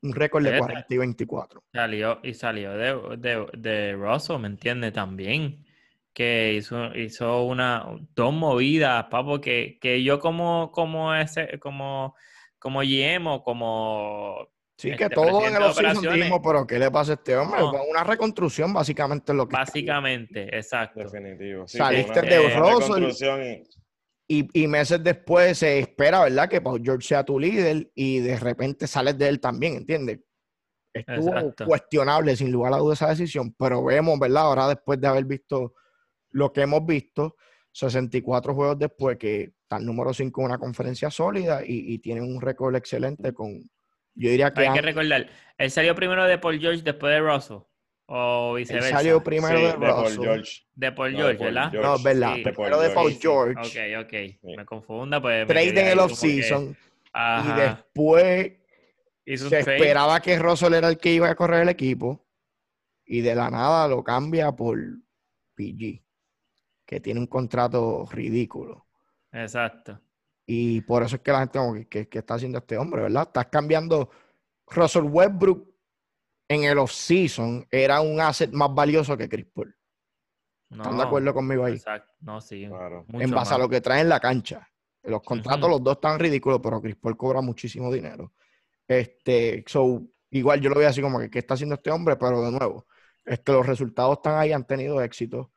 [0.02, 1.64] un récord de 40 y 24.
[1.72, 4.92] Salió, y salió de, de, de Russell, ¿me entiende?
[4.92, 5.66] También,
[6.14, 7.86] que hizo, hizo una,
[8.16, 12.16] dos movidas, papo, que, que yo como, como, ese, como,
[12.60, 14.50] como GM o como
[14.82, 17.62] Sí, que este, todo en el off-season dijimos, pero ¿qué le pasa a este hombre?
[17.64, 19.56] Una reconstrucción básicamente es lo que...
[19.56, 21.02] Básicamente, exacto.
[21.02, 21.68] Definitivo.
[21.68, 23.62] Saliste de Russell
[24.32, 26.48] y, y, meses después se espera, ¿verdad?
[26.48, 30.22] Que Paul George sea tu líder y de repente sales de él también, ¿entiendes?
[30.94, 34.44] Estuvo cuestionable sin lugar a duda esa decisión, pero vemos, ¿verdad?
[34.44, 35.74] Ahora después de haber visto
[36.30, 37.36] lo que hemos visto,
[37.74, 42.24] 64 juegos después que está el número 5 en una conferencia sólida y, y tienen
[42.24, 43.70] un récord excelente con
[44.15, 44.67] yo diría que.
[44.67, 47.58] Hay que recordar, él salió primero de Paul George después de Russell.
[48.13, 48.89] O viceversa.
[48.89, 50.63] Él salió primero de, Paul George.
[50.76, 51.71] De Paul George, ¿verdad?
[51.71, 52.34] No, es verdad.
[52.43, 53.58] primero de Paul George.
[53.58, 54.54] Ok, ok.
[54.58, 55.47] Me confunda, pues.
[55.47, 56.76] Trade en el offseason.
[57.15, 58.52] Y después
[59.26, 62.26] se esperaba que Russell era el que iba a correr el equipo.
[63.06, 64.78] Y de la nada lo cambia por
[65.56, 66.04] PG.
[66.86, 68.88] Que tiene un contrato ridículo.
[69.32, 70.02] Exacto.
[70.45, 73.24] Y por eso es que la gente, que, que, está haciendo este hombre, ¿verdad?
[73.28, 74.10] Estás cambiando.
[74.67, 75.71] Russell Westbrook
[76.52, 79.74] en el off-season era un asset más valioso que Chris Paul.
[80.70, 81.76] ¿Están de acuerdo conmigo ahí?
[81.76, 82.14] Exacto.
[82.20, 82.68] No, sí.
[83.14, 84.68] En base a lo que trae en la cancha.
[85.04, 88.34] Los contratos, los dos están ridículos, pero Chris Paul cobra muchísimo dinero.
[88.86, 92.18] Este, so, igual yo lo veo así como que, ¿qué está haciendo este hombre?
[92.18, 92.86] Pero de nuevo,
[93.26, 95.54] este, los resultados están ahí, han tenido éxito.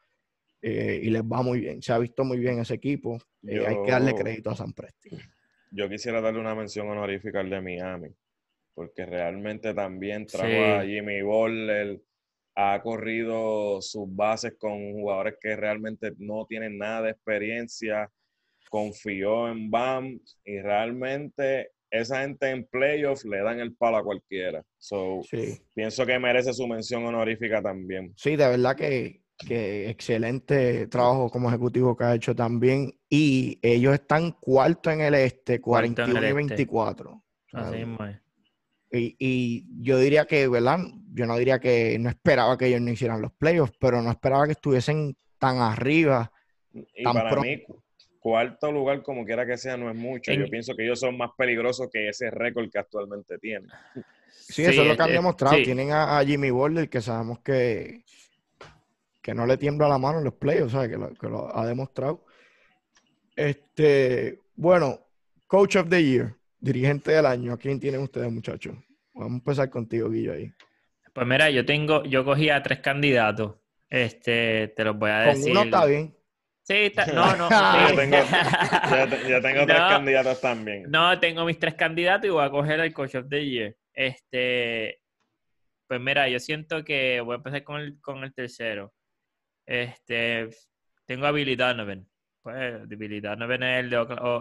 [0.62, 1.82] Eh, y les va muy bien.
[1.82, 3.18] Se ha visto muy bien ese equipo.
[3.42, 5.10] Eh, hay que darle crédito a San Presti.
[5.72, 8.14] Yo quisiera darle una mención honorífica al de Miami,
[8.74, 12.00] porque realmente también trajo a Jimmy Butler,
[12.56, 18.10] ha corrido sus bases con jugadores que realmente no tienen nada de experiencia,
[18.70, 24.62] confió en BAM y realmente esa gente en playoffs le dan el palo a cualquiera.
[24.78, 25.20] So,
[25.74, 28.12] Pienso que merece su mención honorífica también.
[28.16, 32.98] Sí, de verdad que, que excelente trabajo como ejecutivo que ha hecho también.
[33.08, 37.22] Y ellos están cuarto en el este, 41 y 24.
[37.52, 38.23] Este.
[38.98, 40.78] Y, y, yo diría que, ¿verdad?
[41.12, 44.46] Yo no diría que no esperaba que ellos no hicieran los playoffs, pero no esperaba
[44.46, 46.30] que estuviesen tan arriba.
[46.72, 47.62] Y para mí,
[48.18, 50.32] cuarto lugar, como quiera que sea, no es mucho.
[50.32, 53.68] Yo pienso que ellos son más peligrosos que ese récord que actualmente tienen.
[54.30, 55.56] Sí, eso es lo que han demostrado.
[55.56, 58.02] Tienen a, Jimmy Butler, que sabemos que,
[59.20, 60.90] que no le tiembla la mano en los playoffs, ¿sabes?
[60.90, 62.24] Que lo, que lo ha demostrado.
[63.36, 65.00] Este, bueno,
[65.46, 67.52] Coach of the Year, dirigente del año.
[67.52, 68.74] ¿A quién tienen ustedes, muchachos?
[69.12, 70.52] Vamos a empezar contigo, Guillo, ahí.
[71.12, 73.56] Pues mira, yo tengo, yo cogí a tres candidatos.
[73.88, 75.44] Este, te los voy a decir.
[75.44, 76.16] Con uno está bien.
[76.62, 77.50] Sí, no, no.
[77.50, 78.16] yo tengo,
[79.42, 80.90] tengo tres candidatos también.
[80.90, 83.76] No, tengo mis tres candidatos y voy a coger el Coach of the Year.
[83.92, 85.00] Este,
[85.86, 88.94] pues mira, yo siento que voy a empezar con el, con el tercero.
[89.66, 90.48] Este,
[91.04, 92.08] tengo a Billy Donovan.
[92.42, 93.96] Pues Billy Donovan es el de,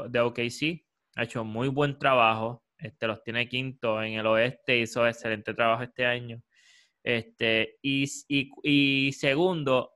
[0.09, 0.83] de OKC.
[1.15, 2.63] Ha hecho muy buen trabajo.
[2.77, 4.79] Este, los tiene quinto en el oeste.
[4.79, 6.41] Hizo excelente trabajo este año.
[7.03, 8.05] Este, y,
[8.63, 9.93] y, segundo,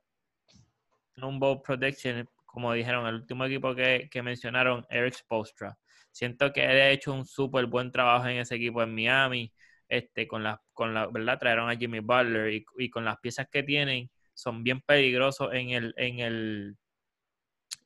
[1.22, 5.78] un Protection, como dijeron, el último equipo que, que mencionaron, Eric Spostra.
[6.10, 9.52] Siento que él ha hecho un súper buen trabajo en ese equipo en Miami.
[9.88, 11.38] Este, con la, con la, ¿verdad?
[11.38, 15.70] Trajeron a Jimmy Butler y, y con las piezas que tienen, son bien peligrosos en
[15.70, 16.76] el, en el,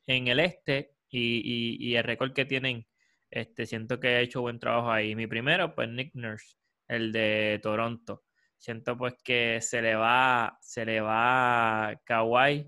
[0.07, 2.85] en el este y, y, el récord que tienen,
[3.33, 5.15] este, siento que ha hecho buen trabajo ahí.
[5.15, 6.55] Mi primero, pues Nick Nurse,
[6.87, 8.23] el de Toronto.
[8.57, 12.67] Siento pues que se le va, se le va Kawhi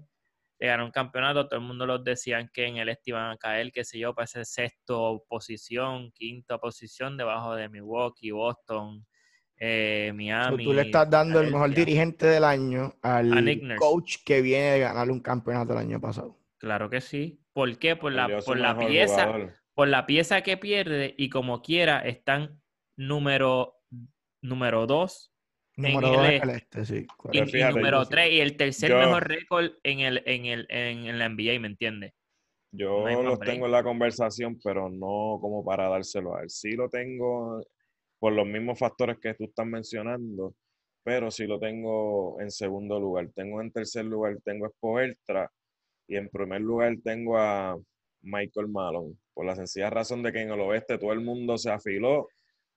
[0.59, 3.71] de un campeonato, todo el mundo los decían que en el este iban a caer,
[3.71, 9.05] qué sé yo, para ese sexto posición, quinta posición, debajo de Milwaukee, Boston,
[9.57, 10.63] eh, Miami.
[10.63, 13.29] tú le estás dando el mejor dirigente del año al
[13.77, 16.37] coach que viene de ganar un campeonato el año pasado.
[16.57, 17.39] Claro que sí.
[17.53, 17.95] ¿Por qué?
[17.95, 19.31] Por la, por la pieza,
[19.75, 22.61] por la pieza que pierde y como quiera están
[22.97, 23.75] número
[24.41, 25.35] número dos
[25.77, 27.07] Número 2 en el este, sí.
[27.33, 31.59] Y, número 3 y el tercer mejor récord en, el, en, el, en, la NBA,
[31.59, 32.13] ¿me entiendes?
[32.71, 36.49] Yo los tengo en la conversación, pero no como para dárselo a él.
[36.49, 37.61] Sí lo tengo
[38.19, 40.55] por los mismos factores que tú estás mencionando,
[41.03, 43.29] pero sí lo tengo en segundo lugar.
[43.35, 45.51] Tengo en tercer lugar, tengo a Spoeltra
[46.07, 47.77] y en primer lugar tengo a
[48.25, 51.71] Michael Malone, por la sencilla razón de que en el oeste todo el mundo se
[51.71, 52.27] afiló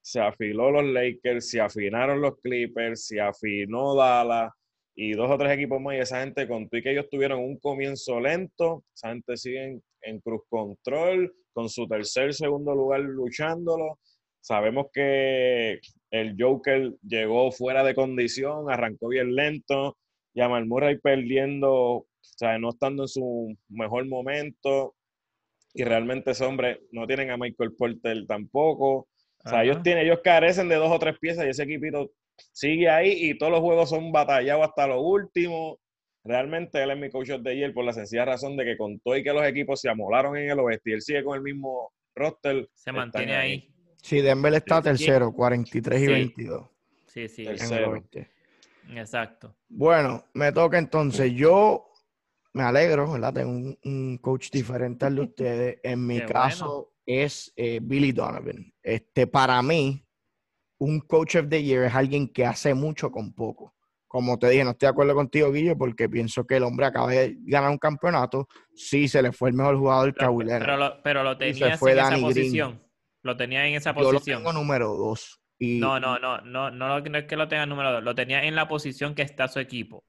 [0.08, 4.52] se afiló los Lakers, se afinaron los Clippers, se afinó Dallas
[4.94, 7.58] y dos o tres equipos más y esa gente con y que ellos tuvieron un
[7.58, 13.98] comienzo lento, esa gente sigue en, cruz control, con su tercer, segundo lugar luchándolo.
[14.40, 15.78] Sabemos que
[16.10, 19.98] el Joker llegó fuera de condición, arrancó bien lento,
[20.34, 24.94] Jamal Murray perdiendo, o sea, no estando en su mejor momento,
[25.78, 29.06] y realmente ese hombre no tienen a Michael Porter tampoco.
[29.44, 32.10] O sea, ellos, tienen, ellos carecen de dos o tres piezas y ese equipito
[32.52, 35.78] sigue ahí y todos los juegos son batallados hasta lo último.
[36.24, 39.22] Realmente él es mi coach de ayer por la sencilla razón de que contó y
[39.22, 42.68] que los equipos se amolaron en el oeste y él sigue con el mismo roster.
[42.74, 43.72] Se mantiene ahí.
[44.02, 46.70] Sí, Denver está tercero, 43 y 22.
[47.06, 47.44] Sí, sí.
[47.44, 48.02] Tercero.
[48.96, 49.54] Exacto.
[49.68, 51.32] Bueno, me toca entonces.
[51.34, 51.87] Yo
[52.52, 53.34] me alegro, ¿verdad?
[53.34, 55.78] Tengo un, coach diferente al de ustedes.
[55.82, 58.72] En mi caso, es eh, Billy Donovan.
[58.82, 60.04] Este, para mí,
[60.78, 63.74] un coach of the year es alguien que hace mucho con poco.
[64.06, 67.10] Como te dije, no estoy de acuerdo contigo, Guillo, porque pienso que el hombre acaba
[67.10, 68.48] de ganar un campeonato.
[68.74, 72.18] Sí, se le fue el mejor jugador pero, pero, lo, pero lo tenía en esa
[72.18, 72.82] posición.
[73.22, 74.22] Lo tenía en esa posición.
[74.22, 75.42] Yo lo tengo número dos.
[75.58, 75.78] Y...
[75.78, 78.02] No, no, no, no, no, no es que lo tenga número dos.
[78.02, 80.04] Lo tenía en la posición que está su equipo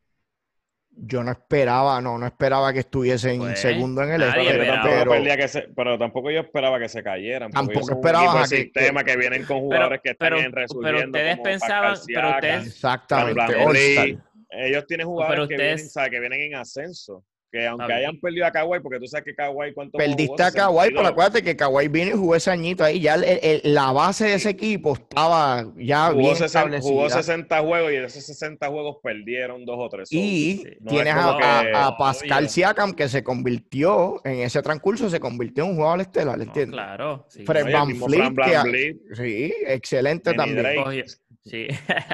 [0.91, 5.97] yo no esperaba, no, no esperaba que estuviesen en pues, segundo en el este, pero,
[5.97, 7.51] tampoco yo esperaba que se cayeran.
[7.51, 11.11] Tampoco esperaba que, sistema que, vienen con jugadores que están resolviendo.
[11.11, 14.17] Pero ustedes pensaban, pero ustedes, exactamente.
[14.51, 18.79] Ellos tienen jugadores que, vienen, que vienen en ascenso que aunque hayan perdido a Kawhi,
[18.79, 22.13] porque tú sabes que Kawhi cuánto Perdiste a Kawhi, pero acuérdate que Kawhi vino y
[22.13, 23.17] jugó ese añito ahí, ya
[23.63, 28.05] la base de ese equipo estaba ya jugó bien 60, Jugó 60 juegos y de
[28.05, 30.09] esos 60 juegos perdieron dos o tres.
[30.11, 35.75] Y tienes a, Pascal Siakam que se convirtió, en ese transcurso se convirtió en un
[35.77, 36.73] jugador estelar, ¿entiendes?
[36.73, 37.25] claro.
[37.29, 37.45] Sí.
[37.45, 41.05] Fred Van Fleet, sí, excelente también.
[41.43, 41.67] Sí.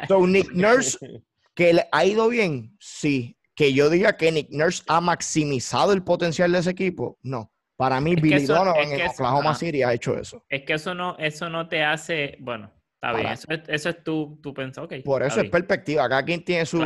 [0.08, 0.98] So, Nick Nurse,
[1.54, 6.04] que le ha ido bien, sí que yo diga que Nick Nurse ha maximizado el
[6.04, 7.52] potencial de ese equipo, no.
[7.78, 10.44] Para mí, Billy Donovan en Oklahoma City ha hecho eso.
[10.48, 13.28] Es que eso no, eso no te hace, bueno, está bien,
[13.68, 16.80] eso, es tu, tu pensado, Por eso es perspectiva, cada quien tiene su,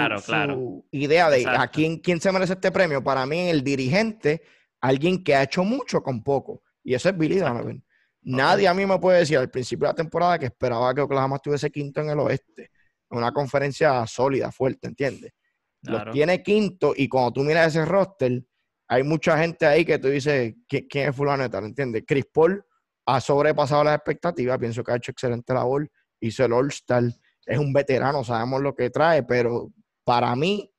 [0.91, 3.03] idea de a quién, quién se merece este premio.
[3.03, 4.41] Para mí, el dirigente,
[4.81, 7.83] alguien que ha hecho mucho con poco, y eso es Billy Donovan.
[8.21, 11.37] Nadie a mí me puede decir al principio de la temporada que esperaba que Oklahoma
[11.37, 12.71] estuviese quinto en el oeste.
[13.11, 15.31] Una conferencia sólida, fuerte, ¿entiendes?
[15.81, 18.43] Los tiene quinto y cuando tú miras ese roster,
[18.87, 21.65] hay mucha gente ahí que tú dices, ¿quién, es fulano de tal?
[21.65, 22.03] ¿Entiendes?
[22.05, 22.63] Chris Paul
[23.05, 25.89] ha sobrepasado las expectativas, pienso que ha hecho excelente labor,
[26.19, 27.03] hizo el All-Star,
[27.45, 29.71] es un veterano, sabemos lo que trae, pero
[30.03, 30.71] para mí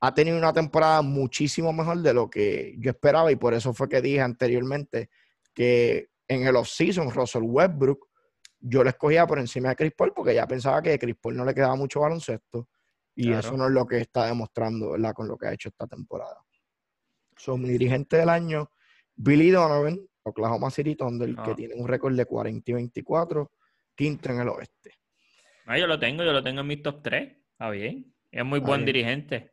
[0.00, 3.88] ha tenido una temporada muchísimo mejor de lo que yo esperaba y por eso fue
[3.88, 5.08] que dije anteriormente
[5.54, 8.08] que en el off-season Russell Westbrook
[8.58, 11.36] yo lo escogía por encima de Chris Paul porque ya pensaba que a Chris Paul
[11.36, 12.68] no le quedaba mucho baloncesto
[13.14, 15.12] y eso no es lo que está demostrando ¿verdad?
[15.12, 16.38] con lo que ha hecho esta temporada.
[17.36, 18.70] Son mi dirigente del año,
[19.14, 21.54] Billy Donovan, Oklahoma City Thunder, que ah.
[21.56, 23.50] tiene un récord de 40 y 24,
[23.94, 24.94] quinto en el oeste.
[25.66, 27.36] Ah, yo lo tengo, yo lo tengo en mi top 3.
[27.52, 28.12] Está bien.
[28.30, 29.52] Es muy buen dirigente.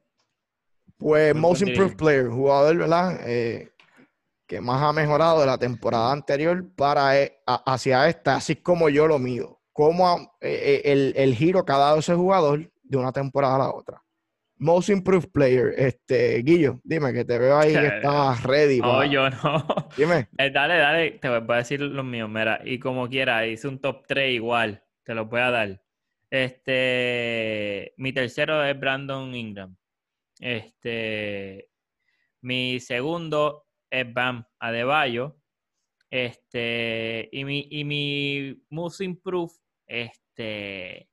[0.97, 3.19] Pues Most Improved Player, jugador, ¿verdad?
[3.27, 3.71] Eh,
[4.47, 9.07] que más ha mejorado de la temporada anterior para e, hacia esta, así como yo
[9.07, 9.61] lo mido.
[9.71, 13.59] Cómo eh, eh, el, el, giro que ha dado ese jugador de una temporada a
[13.59, 14.01] la otra.
[14.57, 18.79] Most Improved Player, este, Guillo, dime que te veo ahí que estás ready.
[18.79, 19.65] No, yo no.
[19.97, 20.27] Dime.
[20.33, 24.05] dale, dale, te voy a decir los míos, mira, y como quiera, hice un top
[24.05, 25.81] 3 igual, te lo voy a dar.
[26.29, 29.75] Este, mi tercero es Brandon Ingram.
[30.39, 31.69] Este,
[32.41, 35.37] mi segundo es Bam Adebayo.
[36.11, 39.55] Este, y mi, y mi Most Improved,
[39.87, 41.08] este,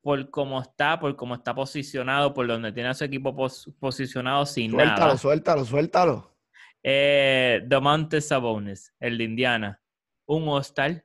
[0.00, 3.34] por cómo está, por cómo está posicionado, por donde tiene a su equipo
[3.78, 4.86] posicionado sin nada.
[4.86, 6.36] Suéltalo, suéltalo, suéltalo.
[6.82, 9.82] Eh, Domantes Sabones, el de Indiana.
[10.26, 11.04] Un hostal.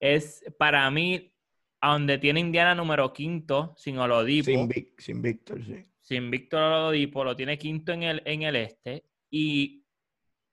[0.00, 1.32] Es para mí
[1.80, 4.46] a donde tiene Indiana número quinto, sin Olodipo.
[4.46, 5.84] Sin, sin Víctor, sí.
[6.00, 9.04] Sin Víctor Olodipo, lo tiene quinto en el, en el este.
[9.30, 9.84] Y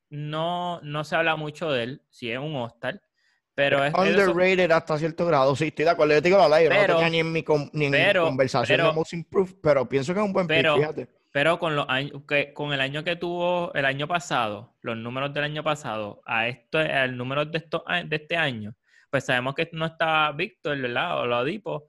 [0.09, 3.01] no, no se habla mucho de él, si es un hostal.
[3.55, 5.55] Pero es underrated hasta cierto grado.
[5.55, 6.13] Sí, estoy de acuerdo.
[6.13, 8.89] Yo te digo la ley, no tenía ni en mi, ni en mi conversación pero,
[8.89, 11.07] de Most Improved, pero pienso que es un buen pero, fíjate.
[11.31, 15.33] Pero con los años, que, con el año que tuvo el año pasado, los números
[15.33, 18.73] del año pasado, a esto, el número de, esto, de este año,
[19.09, 21.21] pues sabemos que no está Víctor, ¿verdad?
[21.21, 21.87] O Lodipo,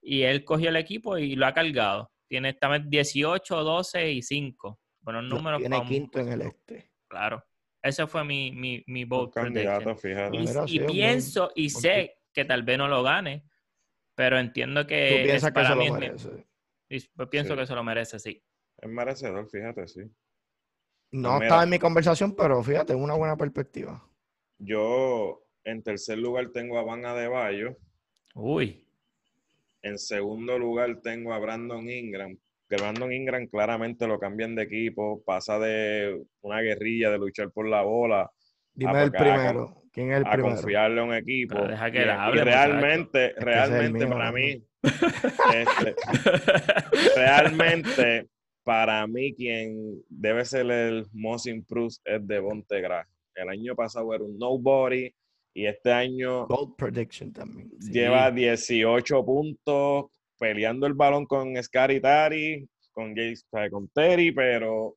[0.00, 2.10] y él cogió el equipo y lo ha cargado.
[2.28, 4.80] Tiene esta 18, 12 y 5.
[5.00, 5.60] Buenos números.
[5.60, 6.92] Tiene quinto en el este.
[7.08, 7.44] Claro.
[7.84, 9.42] Ese fue mi, mi, mi vote
[10.66, 13.44] Y, pienso y sé que tal vez no lo gane,
[14.14, 15.38] pero entiendo que.
[15.38, 16.46] ¿Tú que se lo merece?
[17.30, 18.42] pienso que se lo merece, sí.
[18.78, 20.00] Es merecedor, fíjate, sí.
[21.12, 24.02] No pues está en mi conversación, pero fíjate, es una buena perspectiva.
[24.56, 27.76] Yo en tercer lugar tengo a Van Bayo.
[28.34, 28.88] Uy.
[29.82, 32.38] En segundo lugar tengo a Brandon Ingram.
[32.68, 37.68] Que Brandon Ingram claramente lo cambian de equipo, pasa de una guerrilla de luchar por
[37.68, 38.30] la bola.
[38.72, 39.82] Dime el primero.
[39.92, 40.56] ¿Quién es el a primero?
[40.56, 41.58] confiarle a un equipo.
[41.66, 44.64] deja que hable, realmente, realmente para mí,
[45.54, 45.94] este,
[47.14, 48.28] realmente
[48.64, 53.06] para mí quien debe ser el most improved es Devonte Graham.
[53.34, 55.12] El año pasado era un nobody,
[55.54, 57.70] y este año prediction también.
[57.78, 60.06] lleva 18 puntos
[60.38, 63.14] peleando el balón con Scary Tari, con,
[63.70, 64.96] con Terry, pero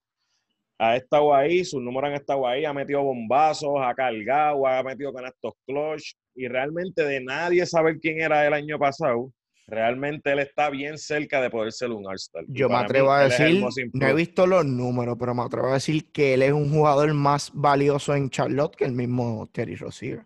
[0.79, 5.11] ha estado ahí, sus números han estado ahí, ha metido bombazos, ha cargado, ha metido
[5.11, 9.31] canastos clutch y realmente de nadie saber quién era el año pasado.
[9.69, 12.45] Realmente él está bien cerca de poder ser un All-Star.
[12.47, 16.09] Yo me atrevo a decir, no he visto los números, pero me atrevo a decir
[16.11, 20.25] que él es un jugador más valioso en Charlotte que el mismo Terry Rozier.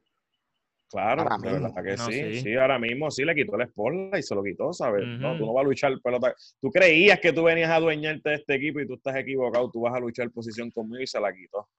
[0.92, 2.42] Claro, de verdad que sí.
[2.42, 2.56] sí.
[2.56, 5.08] ahora mismo sí le quitó la espalda y se lo quitó, ¿sabes?
[5.08, 6.36] No, tú no vas a luchar pelota.
[6.60, 9.82] Tú creías que tú venías a adueñarte de este equipo y tú estás equivocado, tú
[9.82, 11.70] vas a luchar posición conmigo y se la quitó.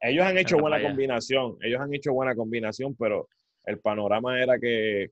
[0.00, 3.28] Ellos han hecho buena combinación, ellos han hecho buena combinación, pero
[3.64, 5.10] el panorama era que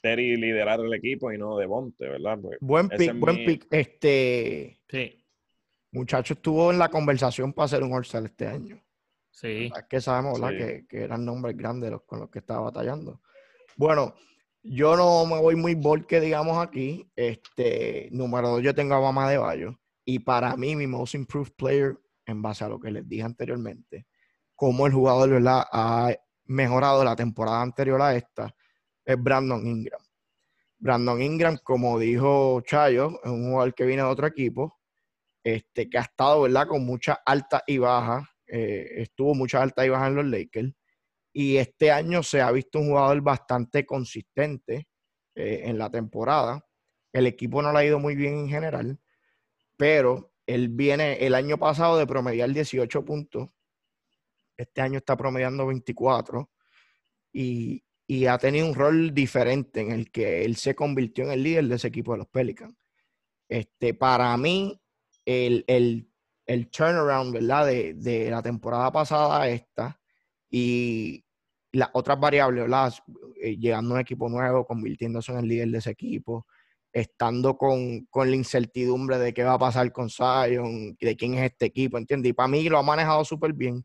[0.00, 2.38] Terry liderara el equipo y no Devonte, ¿verdad?
[2.40, 3.66] Pues buen pick, buen pick.
[3.70, 5.24] Este sí.
[5.90, 8.83] muchacho estuvo en la conversación para hacer un all este año.
[9.34, 9.72] Sí.
[9.76, 13.20] Es que sabemos, Que, eran nombres grandes los, con los que estaba batallando.
[13.76, 14.14] Bueno,
[14.62, 17.10] yo no me voy muy que digamos, aquí.
[17.16, 19.80] Este, número dos, yo tengo a Bama de Bayo.
[20.04, 24.06] Y para mí, mi most improved player, en base a lo que les dije anteriormente,
[24.54, 25.64] como el jugador ¿verdad?
[25.72, 28.54] ha mejorado la temporada anterior a esta,
[29.04, 30.00] es Brandon Ingram.
[30.78, 34.78] Brandon Ingram, como dijo Chayo, es un jugador que viene de otro equipo,
[35.42, 36.68] este, que ha estado ¿verdad?
[36.68, 40.72] con muchas altas y bajas eh, estuvo mucha alta y baja en los Lakers.
[41.32, 44.86] Y este año se ha visto un jugador bastante consistente
[45.34, 46.64] eh, en la temporada.
[47.12, 49.00] El equipo no le ha ido muy bien en general,
[49.76, 53.48] pero él viene el año pasado de promediar 18 puntos.
[54.56, 56.48] Este año está promediando 24
[57.32, 61.42] y, y ha tenido un rol diferente en el que él se convirtió en el
[61.42, 62.76] líder de ese equipo de los Pelicans.
[63.48, 64.80] Este, para mí,
[65.24, 66.13] el, el
[66.46, 67.66] el turnaround, ¿verdad?
[67.66, 70.00] De, de la temporada pasada a esta
[70.50, 71.24] y
[71.72, 72.94] las otras variables, ¿verdad?
[73.40, 76.46] Eh, llegando a un equipo nuevo, convirtiéndose en el líder de ese equipo,
[76.92, 81.50] estando con, con, la incertidumbre de qué va a pasar con Zion, de quién es
[81.50, 82.30] este equipo, ¿entiendes?
[82.30, 83.84] Y para mí lo ha manejado súper bien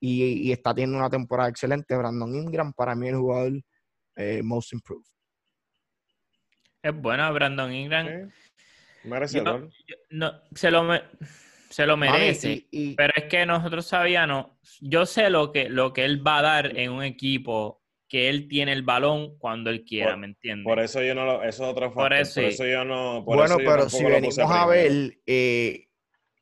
[0.00, 1.96] y, y, está teniendo una temporada excelente.
[1.96, 3.52] Brandon Ingram, para mí, el jugador
[4.16, 5.06] eh, most improved.
[6.82, 8.06] Es bueno, Brandon Ingram.
[8.06, 9.08] Sí.
[9.08, 9.70] Merecedor.
[10.10, 10.84] no, se lo
[11.74, 12.66] se lo merece.
[12.70, 12.94] y, y...
[12.94, 14.46] Pero es que nosotros sabíamos,
[14.80, 18.46] yo sé lo que, lo que él va a dar en un equipo que él
[18.46, 20.64] tiene el balón cuando él quiera, por, ¿me entiendes?
[20.64, 23.24] Por eso yo no lo, eso es otro factor, por eso, por eso yo no.
[23.24, 25.88] Por bueno, eso yo pero si venimos a ver, eh,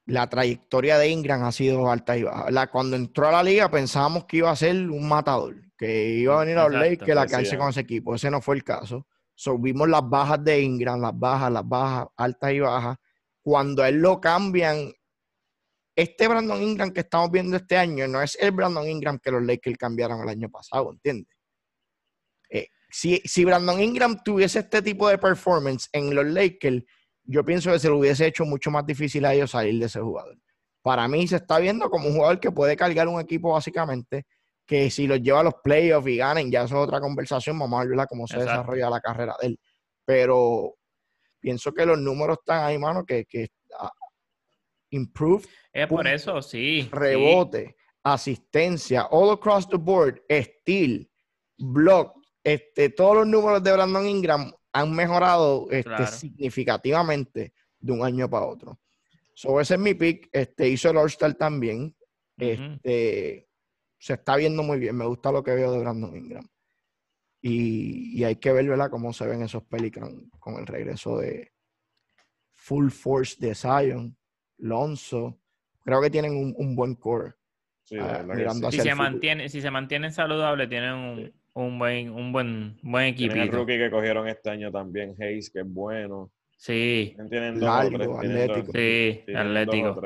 [0.05, 2.51] la trayectoria de Ingram ha sido alta y baja.
[2.51, 6.37] La, cuando entró a la liga pensábamos que iba a ser un matador, que iba
[6.37, 8.15] a venir a los Lakers que la caerse con ese equipo.
[8.15, 9.07] Ese no fue el caso.
[9.35, 12.99] So, vimos las bajas de Ingram, las bajas, las bajas, altas y bajas.
[13.41, 14.93] Cuando a él lo cambian,
[15.95, 19.43] este Brandon Ingram que estamos viendo este año no es el Brandon Ingram que los
[19.43, 21.37] Lakers cambiaron el año pasado, ¿entiendes?
[22.49, 26.83] Eh, si, si, Brandon Ingram tuviese este tipo de performance en los Lakers,
[27.25, 30.01] yo pienso que se lo hubiese hecho mucho más difícil a ellos salir de ese
[30.01, 30.39] jugador.
[30.83, 34.25] Para mí se está viendo como un jugador que puede cargar un equipo básicamente,
[34.67, 37.81] que si los lleva a los playoffs y ganen, ya eso es otra conversación, vamos
[37.81, 38.53] a ver cómo se Exacto.
[38.53, 39.61] desarrolla la carrera de él.
[40.05, 40.75] Pero
[41.39, 43.49] pienso que los números están ahí, mano, que, que
[44.93, 45.47] improved.
[45.73, 46.89] Es por eso, sí.
[46.93, 47.75] Rebote, sí.
[48.05, 51.09] asistencia, all across the board, steal,
[51.59, 56.07] block, este, todos los números de Brandon Ingram han mejorado este, claro.
[56.07, 58.81] significativamente de un año para otro.
[59.35, 60.29] So, ese es mi pick.
[60.33, 61.97] Este, hizo el All-Star también.
[62.39, 62.75] Uh -huh.
[62.77, 63.49] este,
[63.99, 64.97] se está viendo muy bien.
[64.97, 66.47] Me gusta lo que veo de Brandon Ingram.
[67.41, 71.53] Y, y hay que ver, ¿verdad?, cómo se ven esos Pelicans con el regreso de
[72.53, 74.17] Full Force de Zion,
[74.63, 75.39] Lonzo.
[75.85, 77.35] Creo que tienen un, un buen core.
[77.83, 78.79] Sí, uh, mirando sí.
[78.79, 81.33] si, se mantiene, si se mantienen saludables, tienen un, sí.
[81.55, 83.35] un, buen, un buen, buen equipo.
[83.35, 86.31] el rookie que cogieron este año también, Hayes, que es bueno.
[86.57, 87.17] Sí.
[87.29, 88.67] Tienen dos Largo, tres, atlético.
[88.67, 90.01] Dos, sí, atlético.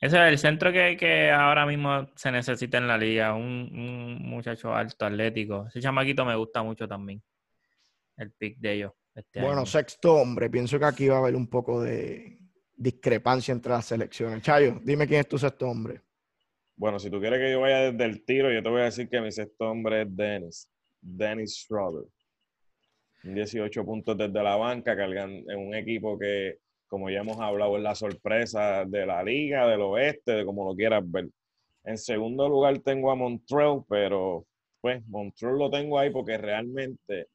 [0.00, 3.34] Ese es el centro que, que, ahora mismo se necesita en la liga.
[3.34, 5.66] Un, un, muchacho alto, atlético.
[5.68, 7.22] Ese chamaquito me gusta mucho también.
[8.16, 8.92] El pick de ellos.
[9.14, 9.66] Este bueno, año.
[9.66, 10.50] sexto hombre.
[10.50, 12.37] Pienso que aquí va a haber un poco de
[12.78, 14.42] discrepancia entre las selecciones.
[14.42, 16.00] Chayo, dime quién es tu sexto hombre.
[16.76, 19.08] Bueno, si tú quieres que yo vaya desde el tiro, yo te voy a decir
[19.08, 20.70] que mi sexto hombre es Dennis.
[21.00, 22.04] Dennis Schroeder.
[23.24, 27.82] 18 puntos desde la banca, cargan en un equipo que, como ya hemos hablado, es
[27.82, 31.28] la sorpresa de la liga, del oeste, de como lo quieras ver.
[31.82, 34.46] En segundo lugar tengo a Montrell, pero
[34.80, 37.26] pues Montrell lo tengo ahí porque realmente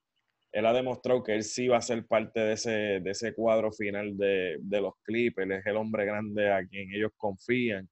[0.53, 3.71] él ha demostrado que él sí va a ser parte de ese, de ese cuadro
[3.71, 5.49] final de, de los Clippers.
[5.51, 7.89] Es el hombre grande a quien ellos confían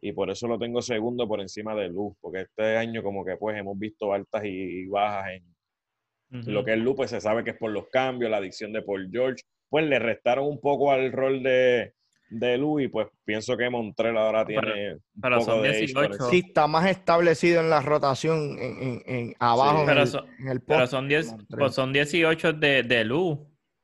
[0.00, 3.36] y por eso lo tengo segundo por encima de Luz, porque este año como que
[3.36, 6.52] pues hemos visto altas y bajas en uh -huh.
[6.52, 8.82] lo que es Luz, pues se sabe que es por los cambios, la adicción de
[8.82, 11.94] Paul George, pues le restaron un poco al rol de,
[12.32, 16.12] de Luz y pues pienso que Montrell ahora tiene pero, pero un poco son 18.
[16.30, 20.26] Sí, está más establecido en la rotación en, en, en abajo sí, pero en, son,
[20.38, 20.68] en el post.
[20.68, 23.38] Pero son, 10, pues son 18 de, de Luz.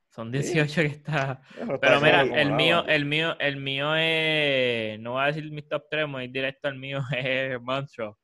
[0.09, 0.81] Son 18 sí.
[0.81, 1.41] que está.
[1.55, 4.99] Pero, pero mira, el mío, el mío, el mío es.
[4.99, 8.15] No voy a decir mis top 3, voy directo al mío, es Montreux.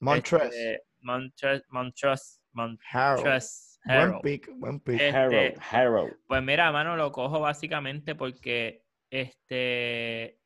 [0.00, 0.44] Montreux.
[0.44, 3.78] Este, Montreux, Montreux, Montreux.
[3.84, 4.94] Buen pick, buen pick.
[4.94, 6.16] Este, Harold, Harold.
[6.26, 10.40] Pues mira, mano, lo cojo básicamente porque este.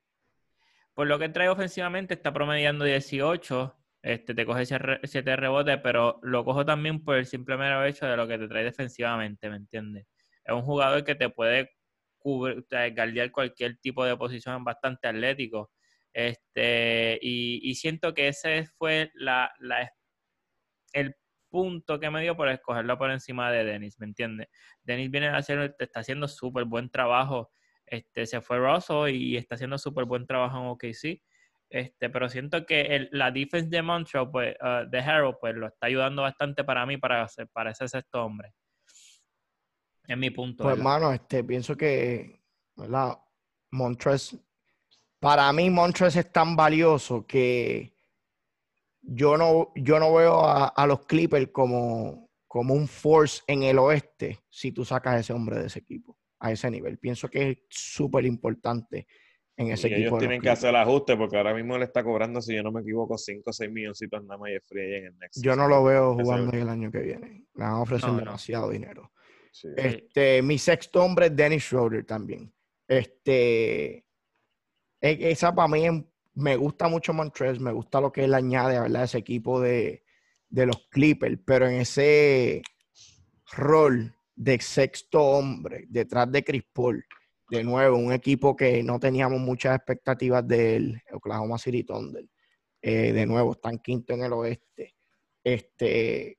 [0.94, 3.74] Por lo que trae ofensivamente, está promediando 18.
[4.02, 8.16] Este, te coge 7 rebotes, pero lo cojo también por el simple mero hecho de
[8.16, 10.06] lo que te trae defensivamente, ¿me entiendes?
[10.48, 11.70] es un jugador que te puede
[12.18, 15.70] cubrir, guardiar cualquier tipo de posición bastante atlético.
[16.12, 19.52] Este, y, siento que ese fue la,
[20.92, 21.14] el
[21.50, 24.48] punto que me dio por escogerlo por encima de Dennis, ¿me entiendes?
[24.82, 27.52] Dennis viene a hacer, está haciendo súper buen trabajo.
[27.90, 31.22] Este, se fue Rosso y está haciendo súper buen trabajo en OKC.
[31.70, 35.66] Este, pero siento que el, la defense de Montreal, pues, uh, de Harold, pues lo
[35.66, 38.54] está ayudando bastante para mí para, hacer, para ese sexto hombre.
[40.06, 40.64] Es mi punto.
[40.64, 42.40] Pues, hermano, este, pienso que,
[42.74, 43.18] ¿verdad?
[43.70, 44.34] Montres,
[45.20, 47.92] para mí, Montres es tan valioso que
[49.02, 53.78] yo no, yo no veo a, a, los Clippers como, como un force en el
[53.78, 56.98] oeste si tú sacas a ese hombre de ese equipo, a ese nivel.
[56.98, 59.06] Pienso que es súper importante
[59.56, 60.08] en ese y equipo.
[60.08, 62.72] Ellos tienen que hacer el ajuste porque ahora mismo le está cobrando, si yo no
[62.72, 65.42] me equivoco, 5 o 6 milloncitos nada más y es free en el Next.
[65.42, 67.46] Yo no lo veo jugando el año que viene.
[67.54, 68.72] Le van a ofrecer no, demasiado no.
[68.72, 69.12] dinero.
[69.50, 69.68] Sí.
[69.76, 72.52] Este, mi sexto hombre es Dennis Schroeder también.
[72.86, 74.04] Este,
[75.00, 75.84] E, esa para mí
[76.34, 79.04] me gusta mucho Montrez, me gusta lo que él añade, ¿verdad?
[79.04, 80.04] Ese equipo de,
[80.48, 82.62] de los Clippers, pero en ese
[83.52, 87.04] rol de sexto hombre detrás de Chris Paul,
[87.50, 92.24] de nuevo, un equipo que no teníamos muchas expectativas del Oklahoma City Thunder.
[92.80, 94.94] Eh, de nuevo, están quinto en el oeste.
[95.42, 96.38] Este,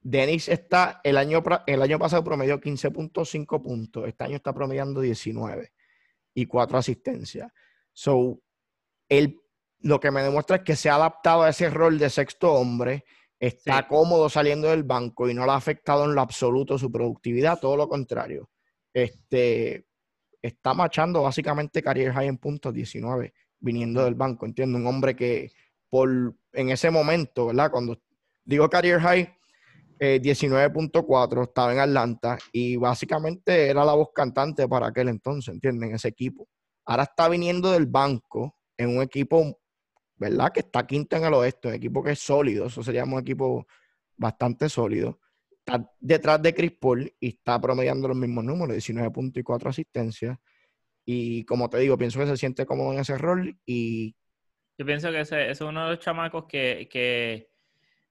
[0.00, 5.72] Dennis está, el año, el año pasado promedió 15.5 puntos, este año está promediando 19
[6.34, 7.50] y 4 asistencias.
[7.92, 8.40] So,
[9.08, 9.40] él,
[9.80, 13.04] lo que me demuestra es que se ha adaptado a ese rol de sexto hombre,
[13.46, 17.58] está cómodo saliendo del banco y no le ha afectado en lo absoluto su productividad,
[17.60, 18.48] todo lo contrario.
[18.92, 19.86] Este,
[20.40, 25.50] está machando básicamente career high en puntos 19, viniendo del banco, entiendo, un hombre que
[25.90, 27.70] por en ese momento, ¿verdad?
[27.70, 28.00] Cuando
[28.44, 29.28] digo career high,
[29.98, 35.94] 19.4, eh, estaba en Atlanta y básicamente era la voz cantante para aquel entonces, ¿entienden?
[35.94, 36.48] Ese equipo.
[36.84, 39.58] Ahora está viniendo del banco en un equipo,
[40.16, 40.52] ¿verdad?
[40.52, 43.66] Que está quinto en el oeste, un equipo que es sólido, eso sería un equipo
[44.16, 45.20] bastante sólido.
[45.50, 49.70] Está detrás de Chris Paul y está promediando los mismos números, 19 puntos y 4
[49.70, 50.38] asistencias.
[51.06, 54.14] Y como te digo, pienso que se siente cómodo en ese rol y...
[54.76, 57.50] Yo pienso que ese, es uno de los chamacos que, que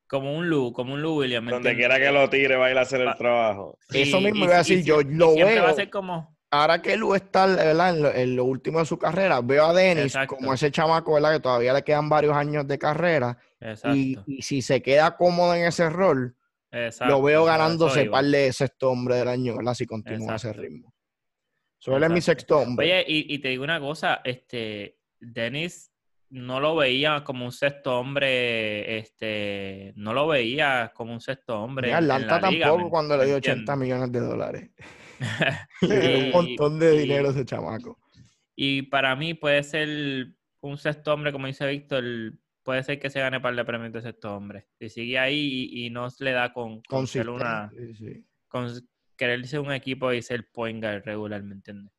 [0.07, 1.49] como un Lu, como un Lu Williams.
[1.49, 3.77] Donde quiera que lo tire, va a ir a hacer el trabajo.
[3.91, 5.63] Eso mismo voy a decir, yo lo veo.
[5.63, 6.37] Va a ser como...
[6.53, 8.15] Ahora que Lu está ¿verdad?
[8.15, 11.33] En, lo, último de su carrera, veo a Dennis como ese chamaco, ¿verdad?
[11.33, 13.39] Que todavía le quedan varios años de carrera.
[13.91, 16.35] Y, y, si se queda cómodo en ese rol,
[17.07, 19.73] lo veo ganándose par de sexto hombre del año, ¿verdad?
[19.73, 20.93] Si continúa ese ritmo.
[21.79, 22.85] Suele mi sexto hombre.
[22.85, 25.91] Oye, y, y, te digo una cosa, este, Dennis
[26.29, 31.87] no lo veía como un sexto hombre, este, no lo veía como un sexto hombre.
[31.87, 34.69] Ni Atlanta tampoco cuando le dio 80 millones de dólares.
[35.81, 37.99] un montón de dinero ese chamaco.
[38.55, 42.03] Y para mí puede ser un sexto hombre, como dice Víctor,
[42.63, 44.67] puede ser que se gane par de premios de sexto hombre.
[44.79, 47.71] Si sigue ahí y, no se le da con, con ser una.
[48.47, 48.69] Con
[49.15, 51.93] querer ser un equipo y ser point guard regular, ¿me entiendes?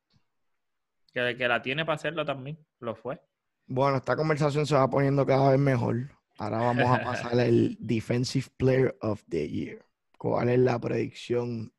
[1.13, 3.21] Que, que la tiene para hacerlo también, lo fue.
[3.67, 6.09] Bueno, esta conversación se va poniendo cada vez mejor.
[6.37, 9.85] Ahora vamos a pasar al Defensive Player of the Year.
[10.17, 11.73] ¿Cuál es la predicción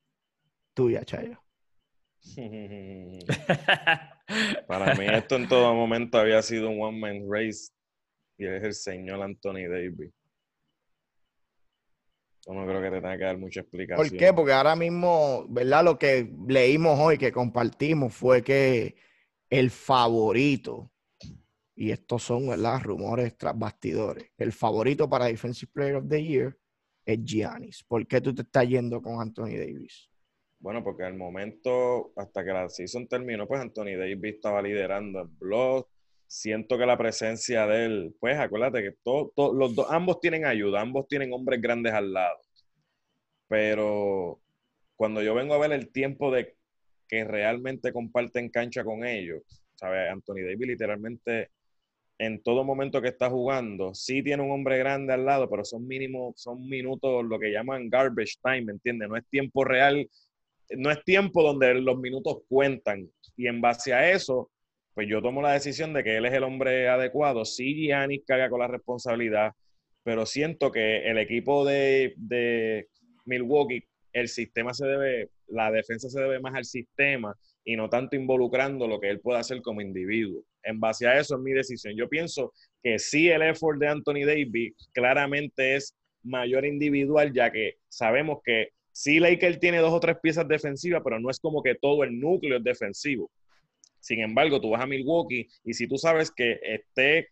[0.76, 1.42] tuya, Chayo?
[4.68, 7.70] Para mí esto en todo momento había sido un one-man race
[8.36, 10.12] y es el señor Anthony Davis.
[12.46, 14.08] Yo no creo que te tenga que dar mucha explicación.
[14.08, 14.32] ¿Por qué?
[14.32, 15.84] Porque ahora mismo, ¿verdad?
[15.84, 18.96] Lo que leímos hoy, que compartimos, fue que
[19.48, 20.92] el favorito
[21.74, 22.80] y estos son ¿verdad?
[22.82, 24.30] rumores tras bastidores.
[24.36, 26.56] El favorito para Defensive Player of the Year
[27.04, 27.82] es Giannis.
[27.82, 30.08] ¿Por qué tú te estás yendo con Anthony Davis?
[30.66, 35.28] Bueno, porque al momento, hasta que la season terminó, pues Anthony Davis estaba liderando el
[35.28, 35.86] blog.
[36.26, 40.80] Siento que la presencia de él, pues acuérdate que todos los dos, ambos tienen ayuda,
[40.80, 42.40] ambos tienen hombres grandes al lado.
[43.46, 44.40] Pero
[44.96, 46.56] cuando yo vengo a ver el tiempo de
[47.06, 49.44] que realmente comparten cancha con ellos,
[49.76, 50.10] ¿sabes?
[50.10, 51.50] Anthony Davis literalmente
[52.18, 55.86] en todo momento que está jugando, sí tiene un hombre grande al lado, pero son
[55.86, 59.08] mínimos, son minutos, lo que llaman garbage time, ¿me entiendes?
[59.08, 60.08] No es tiempo real,
[60.70, 63.08] no es tiempo donde los minutos cuentan.
[63.36, 64.50] Y en base a eso,
[64.94, 67.44] pues yo tomo la decisión de que él es el hombre adecuado.
[67.44, 69.52] Sí, Giannis caga con la responsabilidad,
[70.02, 72.88] pero siento que el equipo de, de
[73.26, 78.16] Milwaukee, el sistema se debe, la defensa se debe más al sistema y no tanto
[78.16, 81.94] involucrando lo que él puede hacer como individuo en base a eso es mi decisión.
[81.96, 82.52] Yo pienso
[82.82, 88.70] que sí el effort de Anthony Davis claramente es mayor individual, ya que sabemos que
[88.96, 92.18] sí Laker tiene dos o tres piezas defensivas, pero no es como que todo el
[92.18, 93.30] núcleo es defensivo.
[94.00, 97.28] Sin embargo, tú vas a Milwaukee y si tú sabes que esté,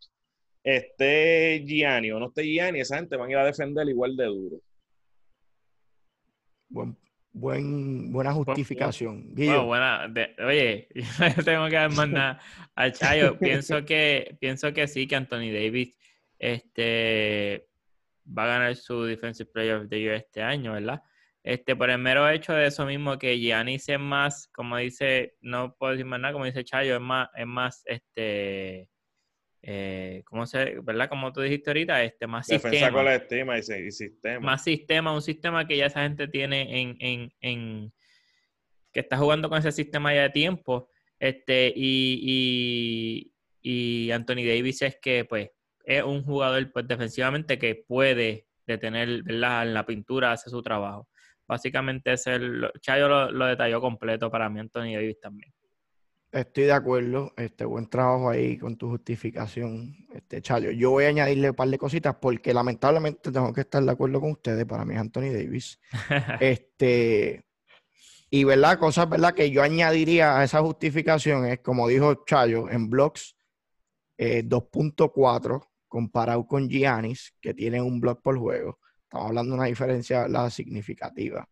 [0.62, 4.26] esté Gianni o no esté Gianni, esa gente van a ir a defender igual de
[4.26, 4.56] duro.
[6.68, 6.98] Buen,
[7.32, 9.34] Buen, buena justificación.
[9.34, 10.12] buena,
[10.46, 10.88] oye,
[11.36, 12.40] no tengo que dar más nada
[12.74, 13.38] al Chayo.
[13.40, 15.96] pienso que, pienso que sí, que Anthony Davis
[16.38, 17.66] este,
[18.26, 21.02] va a ganar su Defensive Player of the Year este año, ¿verdad?
[21.44, 25.76] Este, por el mero hecho de eso mismo, que Giannis es más, como dice, no
[25.78, 28.88] puedo decir más nada, como dice Chayo, es más, es más, este,
[29.60, 31.10] eh, ¿cómo se, verdad?
[31.10, 33.78] Como tú dijiste ahorita, este, más Defensa sistema.
[33.78, 34.40] y, sistema.
[34.40, 37.92] Más sistema, un sistema que ya esa gente tiene en, en, en,
[38.90, 40.88] que está jugando con ese sistema ya de tiempo.
[41.18, 43.32] Este, y,
[43.62, 45.50] y, y Anthony Davis es que, pues,
[45.84, 49.64] es un jugador, pues, defensivamente que puede detener, ¿verdad?
[49.66, 51.06] En la pintura, hace su trabajo.
[51.46, 55.52] Básicamente es el, Chayo lo, lo detalló completo para mí, Anthony Davis también.
[56.34, 57.32] Estoy de acuerdo.
[57.36, 60.72] Este, buen trabajo ahí con tu justificación, este, Chayo.
[60.72, 64.20] Yo voy a añadirle un par de cositas porque lamentablemente tengo que estar de acuerdo
[64.20, 64.64] con ustedes.
[64.64, 65.78] Para mí es Anthony Davis.
[66.40, 67.44] este,
[68.30, 72.90] y verdad, cosas verdad que yo añadiría a esa justificación es, como dijo Chayo, en
[72.90, 73.36] blocks
[74.18, 78.80] 2.4 eh, comparado con Giannis, que tiene un block por juego.
[79.14, 81.48] Estamos hablando de una diferencia significativa.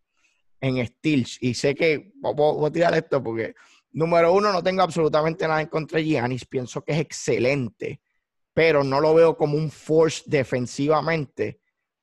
[0.59, 3.55] En steals, y sé que voy, a tirar esto porque,
[3.93, 6.43] número uno, no tengo absolutamente nada en contra de Giannis.
[6.45, 8.01] Pienso que es excelente,
[8.53, 11.61] pero no lo veo como un force defensivamente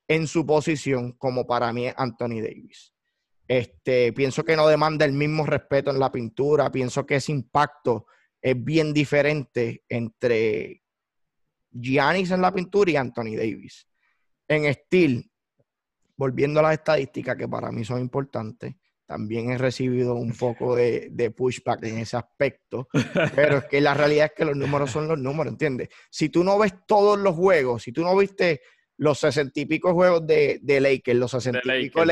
[0.08, 2.94] en su posición como para mí es Anthony Davis.
[3.46, 6.72] Este, pienso que no demanda el mismo respeto en la pintura.
[6.72, 8.06] Pienso que ese impacto
[8.40, 10.84] es bien diferente entre
[11.70, 13.86] Giannis en la pintura y Anthony Davis.
[14.48, 15.20] En estilo,
[16.20, 18.74] volviendo a las estadísticas que para mí son importantes,
[19.06, 22.88] también he recibido un poco de, de, pushback en ese aspecto,
[23.34, 25.88] pero es que la realidad es que los números son los números, ¿entiendes?
[26.10, 28.60] Si tú no ves todos los juegos, si tú no viste
[28.98, 32.02] los sesenta y pico juegos de, de Lakers, los sesenta y pico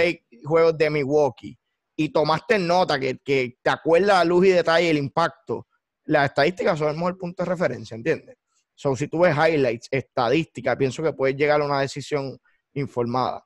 [0.43, 1.59] juegos de Milwaukee,
[1.95, 5.67] y tomaste nota que, que te acuerdas la luz y detalle el impacto,
[6.07, 8.39] las estadísticas son el mejor punto de referencia, ¿entiendes?
[8.75, 12.39] So, si tú ves highlights, estadísticas, pienso que puedes llegar a una decisión
[12.73, 13.45] informada.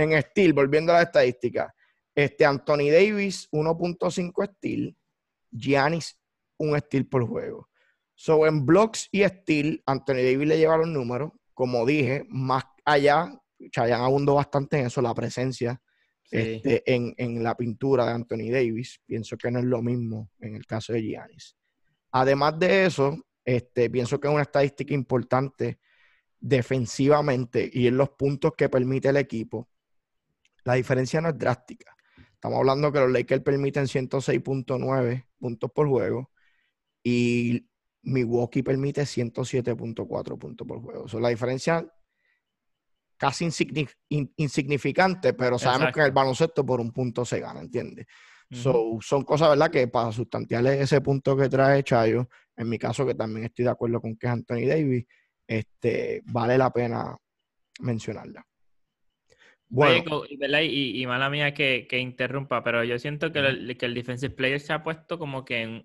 [0.00, 1.74] En Steel, volviendo a la estadística,
[2.14, 4.96] este Anthony Davis 1.5 Steel,
[5.50, 6.18] Giannis
[6.58, 7.68] un Steel por juego.
[8.14, 13.38] So, en blocks y Steel, Anthony Davis le lleva los números, como dije, más allá,
[13.70, 15.80] Chayanne abundó bastante en eso, la presencia
[16.30, 19.00] este, en, la pintura de Anthony Davis.
[19.04, 21.56] Pienso que no es lo mismo en el caso de Giannis.
[22.12, 25.78] Además de eso, este, pienso que es una estadística importante
[26.38, 29.68] defensivamente y en los puntos que permite el equipo.
[30.70, 31.96] La diferencia no es drástica.
[32.32, 36.30] Estamos hablando que los Lakers permiten 106.9 puntos por juego
[37.02, 37.68] y
[38.02, 41.08] Milwaukee permite 107.4 puntos por juego.
[41.08, 41.84] So, la diferencia
[43.16, 43.48] casi
[44.36, 48.06] insignificante, pero sabemos que en el baloncesto por un punto se gana, ¿entiendes?
[48.52, 49.72] son cosas, ¿verdad?
[49.72, 53.72] Que para sustanciarle ese punto que trae Chayo, en mi caso que también estoy de
[53.72, 55.04] acuerdo con que es Anthony Davis,
[55.48, 57.16] este, vale la pena
[57.80, 58.46] mencionarla.
[59.70, 60.24] Bueno.
[60.28, 64.72] y, mala mía que, interrumpa, pero yo siento que, el, que el defensive player se
[64.72, 65.84] ha puesto como que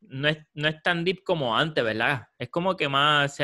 [0.00, 2.28] no, es, no es tan deep como antes, ¿verdad?
[2.38, 3.38] Es como que más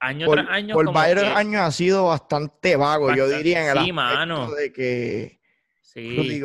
[0.00, 0.74] año tras año.
[0.74, 4.50] Por varios años ha sido bastante vago, yo diría, en el sí, mano.
[4.50, 5.40] de que
[5.82, 6.42] sí.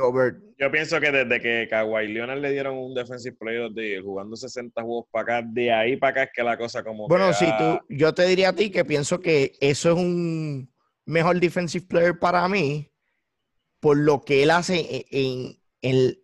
[0.57, 4.79] Yo pienso que desde que Kawhi Leonard le dieron un defensive player de jugando 60
[4.83, 7.79] juegos para acá, de ahí para acá es que la cosa como Bueno, sí, tú,
[7.89, 10.70] yo te diría a ti que pienso que eso es un
[11.11, 12.91] mejor defensive player para mí
[13.79, 16.23] por lo que él hace e, en, el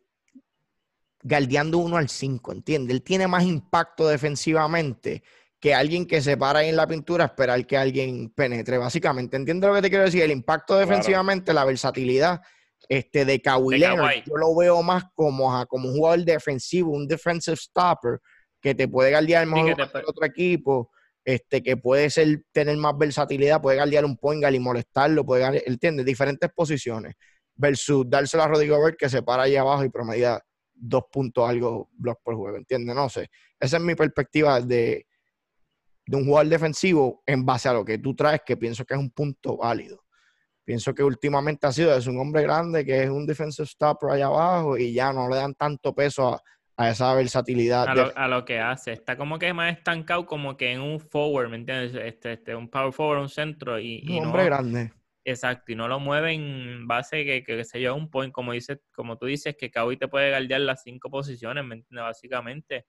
[1.21, 2.95] galdeando uno al 5, ¿entiendes?
[2.95, 5.23] Él tiene más impacto defensivamente
[5.59, 9.35] que alguien que se para ahí en la pintura a esperar que alguien penetre, básicamente.
[9.35, 10.21] ¿Entiendes lo que te quiero decir?
[10.21, 12.41] El impacto defensivamente, la versatilidad
[12.87, 18.19] este, de Kawhi yo lo veo más como, como un jugador defensivo, un defensive stopper,
[18.61, 20.91] que te puede galdear mejor que otro equipo,
[21.27, 25.63] este, que puede ser, tener más versatilidad, puede galdear un point y molestarlo, puede galdear,
[25.67, 26.05] ¿entiendes?
[26.05, 27.15] Diferentes posiciones,
[27.53, 30.41] versus dárselo a Rodrigo Bert que se para ahí abajo y promedia
[30.73, 32.95] dos puntos algo block por juego, ¿entiendes?
[32.95, 33.29] No sé.
[33.59, 35.05] Esa es mi perspectiva de,
[36.05, 38.99] de un jugador defensivo en base a lo que tú traes, que pienso que es
[38.99, 40.05] un punto válido.
[40.63, 44.27] Pienso que últimamente ha sido, es un hombre grande que es un defensive stopper allá
[44.27, 46.41] abajo y ya no le dan tanto peso a,
[46.77, 47.87] esa versatilidad.
[48.15, 48.93] A lo, que hace.
[48.93, 51.95] Está como que más estancado como que en un forward, ¿me entiendes?
[51.95, 53.79] Este, este, un power forward, un centro.
[53.79, 54.91] Y, un hombre grande.
[55.25, 58.79] Exacto, y no lo mueven en base que, que, se lleva un point, como dice,
[58.93, 62.03] como tú dices, que Kawhi te puede guardiar las cinco posiciones, ¿me entiendes?
[62.03, 62.85] Básicamente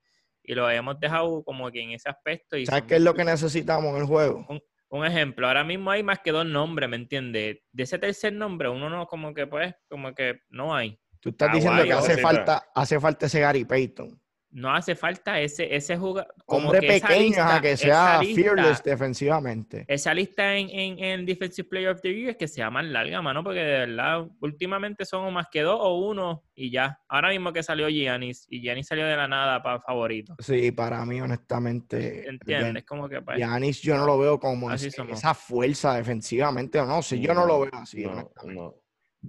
[0.48, 2.56] y lo hemos dejado como que en ese aspecto.
[2.56, 4.46] Y ¿Sabes qué es lo que necesitamos en el juego?
[4.88, 7.58] Un, ejemplo, ahora mismo hay más que dos nombres, ¿me entiendes?
[7.70, 10.98] De ese tercer nombre, uno no, como que pues, como que no hay.
[11.32, 14.20] Tú estás diciendo que hace falta, hace falta ese Gary Payton
[14.50, 16.34] no hace falta ese, ese jugador.
[16.46, 19.84] Hombre pequeño, que sea fearless defensivamente.
[19.86, 23.20] Esa lista en, en, en, Defensive Player of the Year es que sea más larga,
[23.20, 26.98] mano, porque de verdad, últimamente son más que dos o uno y ya.
[27.08, 30.34] Ahora mismo que salió Giannis y Giannis salió de la nada para favorito.
[30.38, 32.28] Sí, para mí, honestamente.
[32.28, 32.84] ¿Entiendes?
[32.84, 33.20] Como que.
[33.20, 37.44] Pues, Giannis yo no lo veo como esa fuerza defensivamente, o no sé, yo no
[37.44, 38.04] lo veo así,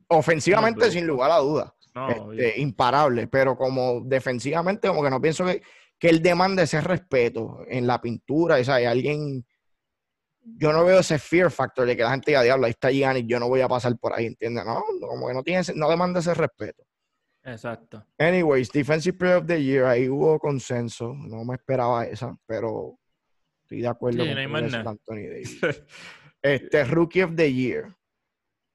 [0.08, 1.72] Ofensivamente, sin lugar a dudas.
[2.08, 5.62] Este, imparable, pero como defensivamente, como que no pienso que,
[5.98, 8.56] que él demande ese respeto en la pintura.
[8.56, 9.46] Hay alguien.
[10.42, 13.26] Yo no veo ese fear factor de que la gente diga, diablo, ahí está Gianni,
[13.26, 14.66] yo no voy a pasar por ahí, ¿entiendes?
[14.66, 16.84] No, como que no, tiene, no demanda ese respeto.
[17.44, 18.06] Exacto.
[18.18, 21.14] Anyways, Defensive Player of the Year, ahí hubo consenso.
[21.14, 22.98] No me esperaba esa, pero
[23.64, 24.90] estoy de acuerdo Sí, con no.
[24.90, 25.62] Anthony Davis.
[26.42, 27.96] Este Rookie of the Year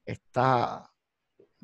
[0.04, 0.93] está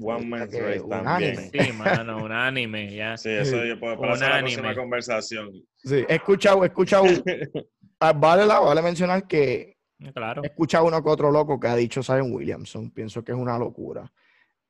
[0.00, 1.36] One Man's Race también.
[1.52, 3.16] Sí, mano, unánime, ya.
[3.16, 4.40] Sí, eso yo puedo para Unánime.
[4.56, 5.50] próxima conversación.
[5.76, 7.04] Sí, he escuchado, he escuchado,
[8.00, 9.76] ah, vale, la- vale mencionar que
[10.14, 10.42] Claro.
[10.42, 12.90] he escuchado uno que otro loco que ha dicho Zion Williamson.
[12.90, 14.10] Pienso que es una locura.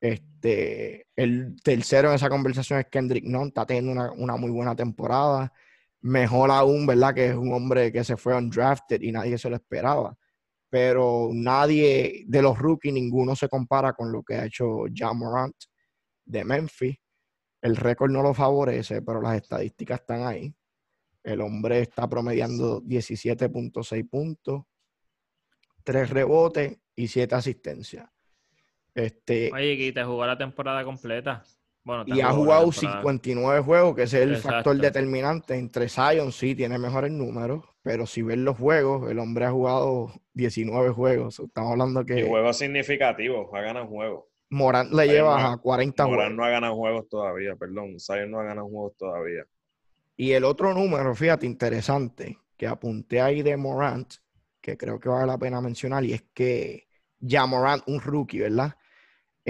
[0.00, 4.74] Este, el tercero en esa conversación es Kendrick Nunn, está teniendo una, una muy buena
[4.74, 5.52] temporada.
[6.00, 7.14] Mejor aún, ¿verdad?
[7.14, 10.16] Que es un hombre que se fue undrafted y nadie se lo esperaba.
[10.70, 15.56] Pero nadie de los rookies, ninguno se compara con lo que ha hecho John Morant
[16.24, 16.96] de Memphis.
[17.60, 20.54] El récord no lo favorece, pero las estadísticas están ahí.
[21.22, 24.62] El hombre está promediando 17.6 puntos,
[25.84, 28.08] 3 rebotes y 7 asistencias.
[28.94, 31.42] Este, Oye, te jugó la temporada completa.
[31.82, 33.00] Bueno, y ha jugado temporada.
[33.00, 34.50] 59 juegos, que ese es el Exacto.
[34.56, 35.54] factor determinante.
[35.56, 40.12] Entre Zion sí tiene mejores números, pero si ves los juegos, el hombre ha jugado
[40.34, 41.40] 19 juegos.
[41.40, 44.24] Estamos hablando Y que juegos significativos, ha ganado juegos.
[44.50, 46.36] Morant le Zion lleva no- a 40 Morán juegos.
[46.36, 47.98] no ha ganado juegos todavía, perdón.
[47.98, 49.44] Zion no ha ganado juegos todavía.
[50.16, 54.12] Y el otro número, fíjate, interesante, que apunté ahí de Morant,
[54.60, 56.88] que creo que vale la pena mencionar, y es que
[57.20, 58.74] ya Morant, un rookie, ¿verdad?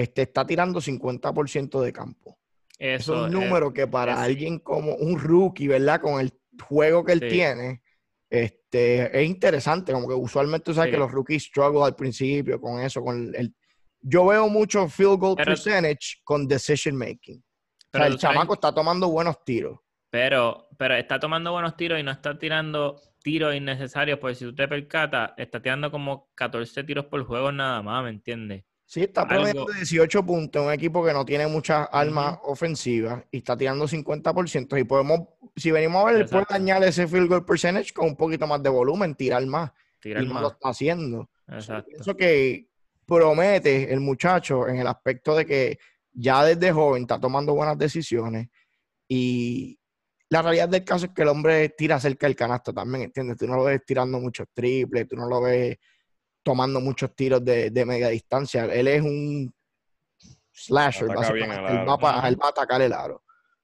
[0.03, 2.38] Este está tirando 50% de campo.
[2.78, 6.01] Es Eso, un eh, número que para es- alguien como un rookie, ¿verdad?
[6.01, 6.32] Con el
[6.62, 7.28] juego que él Sí.
[7.28, 7.82] tiene,
[8.28, 9.92] este, es interesante.
[9.92, 10.92] Como que usualmente tú sabes Sí.
[10.92, 13.55] que los rookies struggle al principio con eso, con el...
[14.03, 17.42] Yo veo mucho field goal Pero- percentage con decision making.
[17.92, 19.78] O sea, el sabes- chamaco está tomando buenos tiros.
[20.11, 24.55] Pero, pero está tomando buenos tiros y no está tirando tiros innecesarios, porque si tú
[24.55, 28.64] te percatas, está tirando como 14 tiros por juego nada más, ¿me entiendes?
[28.91, 33.57] Sí, está promediando 18 puntos, un equipo que no tiene muchas armas ofensivas y está
[33.57, 34.80] tirando 50%.
[34.80, 36.55] Y podemos, si venimos a ver, él puede Exacto.
[36.55, 39.70] dañar ese field goal percentage con un poquito más de volumen, tirar más.
[40.01, 40.43] Tirar y no más.
[40.43, 41.30] lo está haciendo.
[41.47, 41.88] Exacto.
[41.88, 42.68] Pienso que
[43.07, 45.78] promete el muchacho en el aspecto de que
[46.12, 48.49] ya desde joven está tomando buenas decisiones
[49.07, 49.78] y
[50.30, 53.36] la realidad del caso es que el hombre tira cerca del canasto también, ¿entiendes?
[53.36, 55.78] Tú no lo ves tirando muchos triples, tú no lo ves
[56.43, 58.64] tomando muchos tiros de, de media distancia.
[58.64, 59.53] Él es un
[60.53, 61.70] slasher, básicamente.
[61.72, 63.22] Él va, pa- él va a atacar el aro.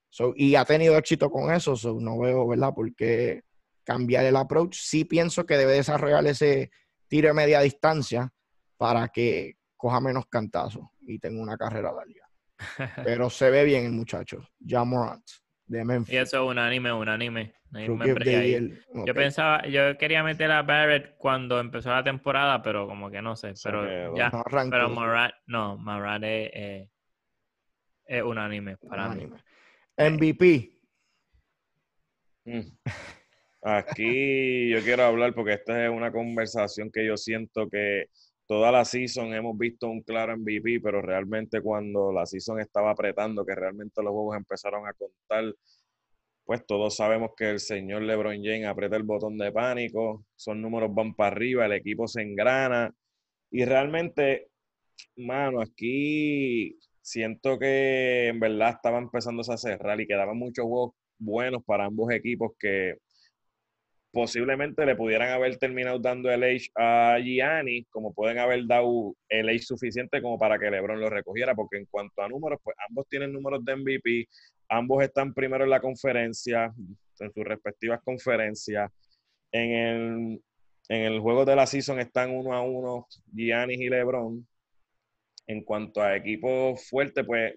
[0.09, 2.73] So, y ha tenido éxito con eso, so, no veo, ¿verdad?
[2.75, 3.43] Por qué
[3.85, 4.77] cambiar el approach.
[4.79, 6.71] Sí pienso que debe desarrollar ese
[7.09, 8.33] tiro de media distancia
[8.77, 12.29] para que coja menos cantazos y tenga una carrera larga.
[13.05, 15.25] Pero se ve bien el muchacho, Ja Morant,
[15.67, 16.15] de Memphis.
[16.15, 17.55] Y eso es unánime, unánime.
[17.71, 17.87] No hay.
[19.07, 23.37] Yo pensaba, yo quería meter a Barrett cuando empezó la temporada, pero como que no
[23.37, 24.31] sé, pero ya.
[24.31, 24.45] No.
[24.71, 26.91] Pero Morat, no, Morat es, eh,
[28.07, 29.29] es unánime para mí.
[29.99, 30.73] MVP.
[32.45, 32.61] Mm.
[33.63, 38.07] Aquí yo quiero hablar porque esta es una conversación que yo siento que
[38.47, 43.45] toda la season hemos visto un claro MVP, pero realmente cuando la season estaba apretando,
[43.45, 45.53] que realmente los juegos empezaron a contar,
[46.47, 50.95] pues todos sabemos que el señor LeBron James aprieta el botón de pánico, son números
[50.95, 52.95] van para arriba, el equipo se engrana.
[53.51, 54.49] Y realmente,
[55.17, 61.65] mano, aquí siento que en verdad estaba empezando a cerrar y quedaban muchos juegos buenos
[61.65, 62.97] para ambos equipos que
[64.13, 69.49] posiblemente le pudieran haber terminado dando el age a Gianni, como pueden haber dado el
[69.49, 73.07] age suficiente como para que LeBron lo recogiera, porque en cuanto a números, pues ambos
[73.09, 74.29] tienen números de MVP,
[74.69, 76.73] ambos están primero en la conferencia,
[77.21, 78.91] en sus respectivas conferencias.
[79.53, 80.43] En el,
[80.89, 84.47] en el juego de la season están uno a uno Giannis y LeBron.
[85.49, 87.55] En cuanto a equipos fuertes, pues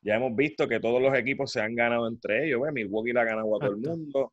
[0.00, 2.60] ya hemos visto que todos los equipos se han ganado entre ellos.
[2.62, 2.72] ¿ves?
[2.72, 4.32] Milwaukee le ha ganado a todo el mundo.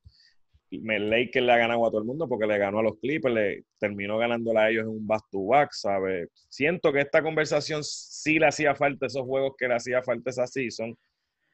[0.71, 3.63] Lakers le ha ganado a todo el mundo porque le ganó a los Clippers, le
[3.79, 6.29] terminó ganándola a ellos en un back-to-back, ¿sabes?
[6.47, 10.45] Siento que esta conversación sí le hacía falta esos juegos que le hacía falta esa
[10.45, 10.95] season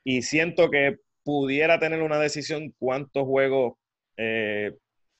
[0.05, 3.73] y siento que pudiera tener una decisión cuántos juegos
[4.15, 4.71] eh,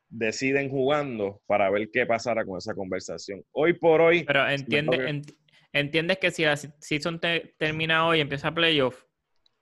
[0.07, 3.43] deciden jugando para ver qué pasara con esa conversación.
[3.51, 5.35] Hoy por hoy, Pero entiende, que- ent-
[5.73, 9.03] entiendes que si la se- season te- termina hoy y empieza playoff,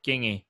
[0.03, 0.43] ¿quién es?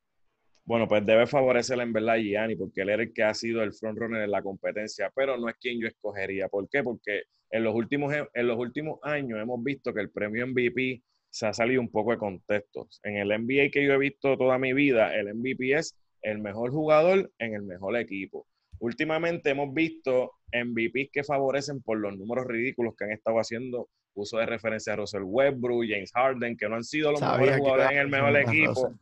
[0.65, 3.61] Bueno, pues debe favorecerle en verdad a Gianni, porque él era el que ha sido
[3.61, 6.47] el frontrunner en la competencia, pero no es quien yo escogería.
[6.47, 6.81] ¿Por qué?
[6.81, 11.03] Porque en los últimos, en los últimos años hemos visto que el premio MVP
[11.33, 12.87] se ha salido un poco de contexto.
[13.01, 16.69] En el NBA que yo he visto toda mi vida, el MVP es el mejor
[16.69, 18.45] jugador en el mejor equipo.
[18.77, 24.37] Últimamente hemos visto MVPs que favorecen por los números ridículos que han estado haciendo uso
[24.37, 27.91] de referencia a Russell Westbrook, James Harden, que no han sido los Sabía mejores jugadores
[27.91, 28.93] en el mejor equipo.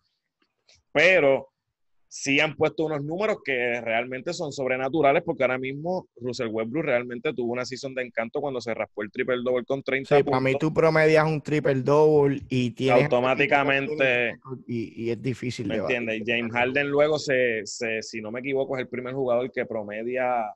[0.94, 1.50] Pero
[2.14, 7.34] sí han puesto unos números que realmente son sobrenaturales porque ahora mismo Russell Westbrook realmente
[7.34, 10.42] tuvo una season de encanto cuando se raspó el triple double con 30 sí, para
[10.42, 14.36] mí tú promedias un triple double y tienes automáticamente
[14.68, 16.22] y, y, es difícil ¿me entiendes?
[16.26, 20.54] James Harden luego se, se, si no me equivoco es el primer jugador que promedia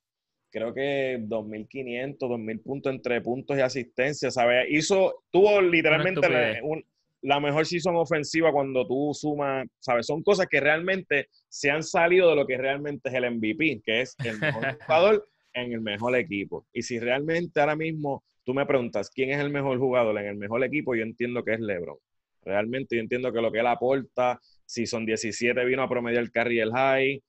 [0.52, 4.66] creo que 2.500, 2.000 puntos entre puntos y asistencia, ¿sabes?
[4.70, 6.82] Hizo, tuvo literalmente un,
[7.26, 10.06] la mejor season ofensiva cuando tú sumas, ¿sabes?
[10.06, 14.02] Son cosas que realmente se han salido de lo que realmente es el MVP, que
[14.02, 16.68] es el mejor jugador en el mejor equipo.
[16.72, 20.36] Y si realmente ahora mismo tú me preguntas quién es el mejor jugador en el
[20.36, 21.98] mejor equipo, yo entiendo que es LeBron.
[22.44, 26.32] Realmente yo entiendo que lo que él aporta, si son 17 vino a promediar el
[26.32, 27.24] carry el high,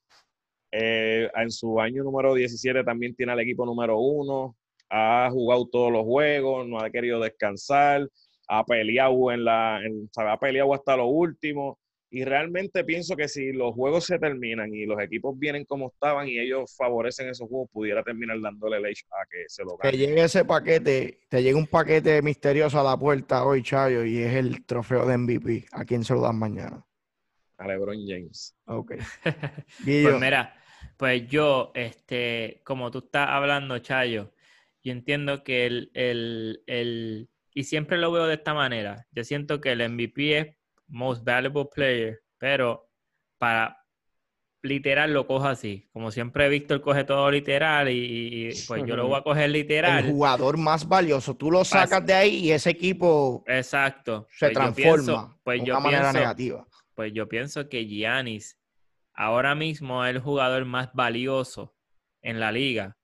[0.72, 4.57] eh, en su año número 17 también tiene al equipo número uno,
[4.90, 8.07] ha jugado todos los juegos, no ha querido descansar,
[8.49, 9.80] ha peleado en la,
[10.16, 11.78] ha peleado hasta lo último.
[12.09, 16.28] Y realmente pienso que si los juegos se terminan y los equipos vienen como estaban
[16.28, 19.90] y ellos favorecen esos juegos, pudiera terminar dándole el a que se lo gane.
[19.90, 24.18] Que llegue ese paquete, te llega un paquete misterioso a la puerta hoy, Chayo, y
[24.18, 25.66] es el trofeo de MVP.
[25.72, 26.86] ¿A quién se lo dan mañana?
[27.59, 28.57] A LeBron James.
[28.66, 28.92] Ok.
[29.84, 30.55] pues mira,
[30.97, 34.32] pues yo, este, como tú estás hablando, Chayo,
[34.84, 39.07] yo entiendo que el, el y siempre lo veo de esta manera.
[39.12, 40.57] Yo siento que el MVP es
[40.88, 42.90] Most Valuable Player, pero
[43.38, 43.82] para
[44.61, 45.88] literal lo cojo así.
[45.90, 50.04] Como siempre Víctor coge todo literal y, pues yo lo voy a coger literal.
[50.04, 54.26] El jugador más valioso, tú lo sacas de ahí y ese equipo Exacto.
[54.32, 56.66] se pues transforma pues de una manera negativa.
[56.94, 58.59] Pues yo pienso que Giannis
[59.14, 61.74] ahora mismo es el jugador más valioso
[62.20, 62.98] en la liga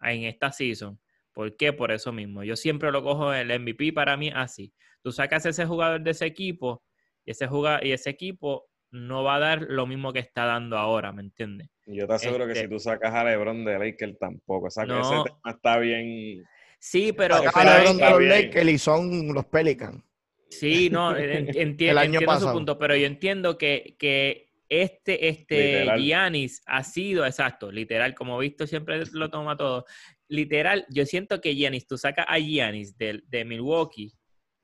[0.00, 0.96] en esta season.
[1.36, 1.74] ¿Por qué?
[1.74, 2.44] Por eso mismo.
[2.44, 4.72] Yo siempre lo cojo el MVP para mí así.
[5.02, 6.82] Tú sacas ese jugador de ese equipo
[7.26, 7.46] y ese,
[7.82, 11.68] y ese equipo no va a dar lo mismo que está dando ahora, ¿me entiendes?
[11.84, 14.68] Yo te aseguro que si este tú sacas a LeBron de Lakers tampoco.
[14.68, 16.42] O sea, que ese tema está bien.
[16.78, 17.34] Sí, pero.
[17.34, 20.02] a LeBron de los Lakers y son los Pelicans.
[20.48, 26.82] Sí, no, entiendo, entiendo su punto, pero yo entiendo que, que este, este Giannis ha
[26.82, 29.84] sido, exacto, literal, como visto, siempre lo toma todo
[30.28, 34.12] literal, yo siento que Giannis, tú sacas a Giannis de, de, Milwaukee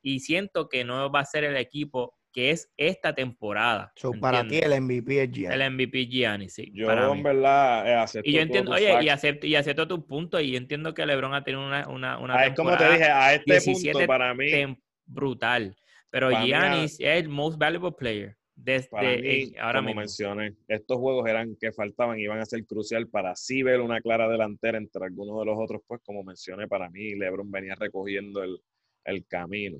[0.01, 3.93] y siento que no va a ser el equipo que es esta temporada.
[4.19, 5.61] para ti el MVP es Giannis.
[5.61, 6.71] El MVP Giannis, sí.
[6.73, 10.39] Yo en verdad eh, acepto Y yo entiendo, oye, y acepto, y acepto tu punto
[10.39, 13.05] y yo entiendo que LeBron ha tenido una, una, una ah, es como te dije,
[13.05, 14.77] a este punto para mí...
[15.05, 15.75] Brutal.
[16.09, 18.37] Pero Giannis es el most valuable player.
[18.55, 23.31] Desde ahora como mencioné, estos juegos eran que faltaban y iban a ser crucial para
[23.31, 27.15] así ver una clara delantera entre algunos de los otros, pues como mencioné, para mí
[27.15, 29.79] LeBron venía recogiendo el, camino.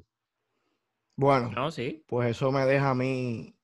[1.16, 2.04] Bueno, no, sí.
[2.08, 3.56] pues eso me deja a mí,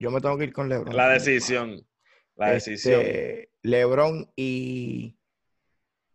[0.00, 0.96] yo me tengo que ir con LeBron.
[0.96, 1.86] La decisión,
[2.34, 3.02] la este, decisión.
[3.62, 5.16] LeBron y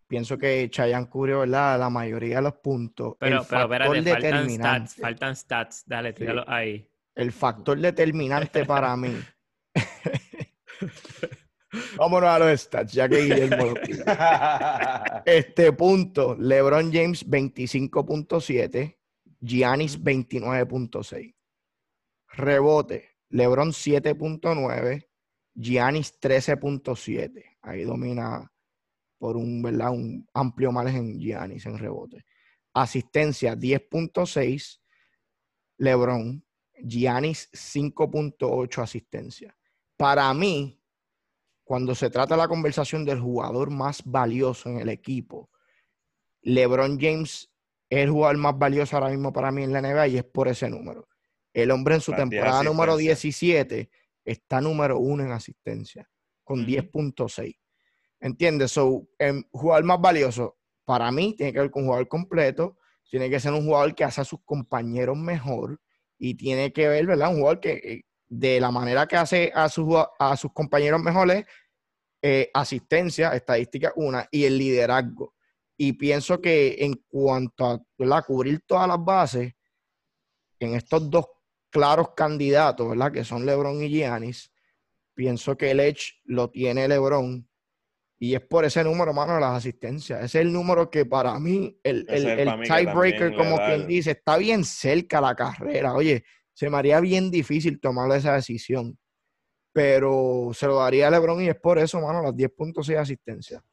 [0.07, 1.79] pienso que Chayanne cubrió, ¿verdad?
[1.79, 3.15] La mayoría de los puntos.
[3.17, 6.88] Pero, pero espérate, faltan stats, faltan stats, dale, tíralo ahí
[7.19, 9.13] el factor determinante para mí.
[11.97, 13.73] Vámonos a los stats, ya que Guillermo lo
[15.25, 18.97] Este punto, LeBron James 25.7,
[19.41, 21.35] Giannis 29.6.
[22.29, 25.09] Rebote, LeBron 7.9,
[25.55, 27.57] Giannis 13.7.
[27.61, 28.49] Ahí domina
[29.17, 29.91] por un, ¿verdad?
[29.91, 32.23] un amplio margen Giannis en rebote.
[32.73, 34.79] Asistencia 10.6,
[35.79, 36.45] LeBron
[36.83, 39.55] Giannis 5.8 asistencia.
[39.97, 40.81] Para mí,
[41.63, 45.49] cuando se trata la conversación del jugador más valioso en el equipo,
[46.41, 47.49] LeBron James
[47.89, 50.47] es el jugador más valioso ahora mismo para mí en la NBA y es por
[50.47, 51.07] ese número.
[51.53, 53.89] El hombre en su temporada número 17
[54.23, 56.09] está número uno en asistencia,
[56.43, 57.57] con 10.6.
[58.19, 58.71] ¿Entiendes?
[58.71, 62.77] So, el em, jugador más valioso para mí tiene que ver con un jugador completo,
[63.09, 65.79] tiene que ser un jugador que hace a sus compañeros mejor,
[66.19, 67.29] y tiene que ver, ¿verdad?
[67.29, 69.87] Un jugador que eh, de la manera que hace a, sus,
[70.19, 71.45] a sus compañeros mejores,
[72.21, 75.33] eh, asistencia, estadística, una, y el liderazgo.
[75.77, 78.25] Y pienso que en cuanto a ¿verdad?
[78.27, 79.53] cubrir todas las bases,
[80.59, 81.25] en estos dos
[81.71, 83.11] claros candidatos, ¿verdad?
[83.13, 84.51] Que son LeBron y Giannis,
[85.15, 87.48] pienso que el Edge lo tiene LeBron
[88.21, 90.19] y es por ese número, mano, de las asistencias.
[90.19, 94.65] Ese es el número que para mí, el, el, tiebreaker, como quien dice, está bien
[94.65, 95.93] cerca la carrera.
[95.93, 98.99] Oye, se me haría bien difícil tomar esa decisión.
[99.71, 102.97] Pero se lo daría a LeBron y es por eso, mano, las 10 puntos de
[102.97, 103.63] asistencia.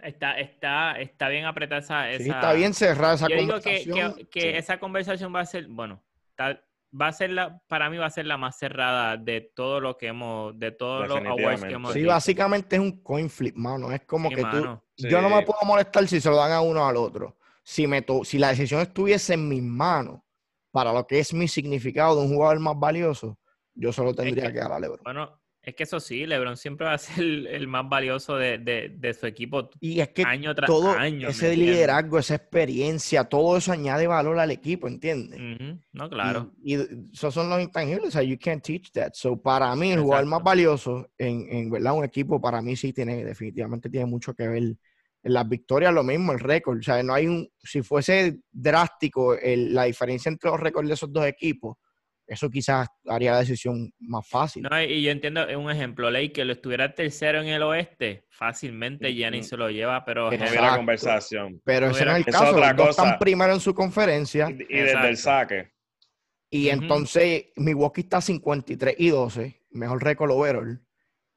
[0.00, 3.94] Está, está, está bien apretada esa, Sí, está bien cerrada esa Yo conversación.
[3.94, 7.90] Digo que, que, esa conversación va a ser, bueno, está va a ser la, para
[7.90, 11.18] mí va a ser la más cerrada de todo lo que hemos, de todos los
[11.18, 12.12] awards que hemos Sí, visto.
[12.12, 13.92] básicamente es un coin flip, mano.
[13.92, 16.60] Es como Sí, que tú, yo no me puedo molestar si se lo dan a
[16.60, 17.36] uno o al otro.
[17.62, 20.20] Si, me to- si la decisión estuviese en mis manos
[20.70, 23.38] para lo que es mi significado de un jugador más valioso,
[23.74, 25.00] yo solo tendría que- que dar a LeBron.
[25.04, 25.37] Bueno,
[25.68, 28.88] es que eso sí, LeBron siempre va a ser el, el más valioso de, de-
[28.96, 31.26] de su equipo Y es que año tras todo año.
[31.26, 35.40] ¿me ese liderazgo, esa experiencia, todo eso añade valor al equipo, ¿entiendes?
[35.92, 36.52] No, claro.
[36.62, 39.10] Y, y esos son los intangibles, o sea, you can't teach that.
[39.14, 42.92] So, para mí, el jugador más valioso en, en verdad un equipo, para mí sí
[42.92, 44.62] tiene, definitivamente tiene mucho que ver.
[45.24, 46.78] En las victorias lo mismo, el récord.
[46.78, 50.94] O sea, no hay un, si fuese drástico el- la diferencia entre los récords de
[50.94, 51.76] esos dos equipos,
[52.28, 54.62] eso quizás haría la decisión más fácil.
[54.62, 59.08] No, y yo entiendo, un ejemplo, Ley, que lo estuviera tercero en el oeste, fácilmente
[59.08, 59.42] Ujú.
[59.42, 61.60] se lo lleva, pero hubiera conversación.
[61.64, 62.54] Pero no ese no es el es caso.
[62.54, 62.90] otra cosa.
[62.90, 64.50] están primero en su conferencia.
[64.50, 65.72] Y, y desde el saque.
[66.50, 70.80] Y entonces Milwaukee está 53 y 12, mejor récord overall.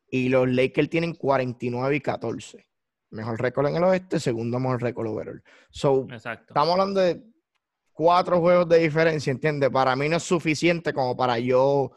[0.08, 2.68] Y los Lakers tienen 49 y 14.
[3.12, 5.42] Mejor récord en el oeste, segundo mejor récord overall.
[5.70, 6.48] So, exacto.
[6.50, 7.22] estamos hablando de
[7.94, 9.70] cuatro juegos de diferencia, ¿entiendes?
[9.70, 11.92] Para mí no es suficiente como para yo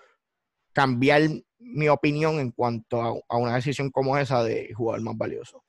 [0.72, 1.22] cambiar
[1.59, 5.64] mi opinión en cuanto a, a una decisión como esa de jugar más valioso.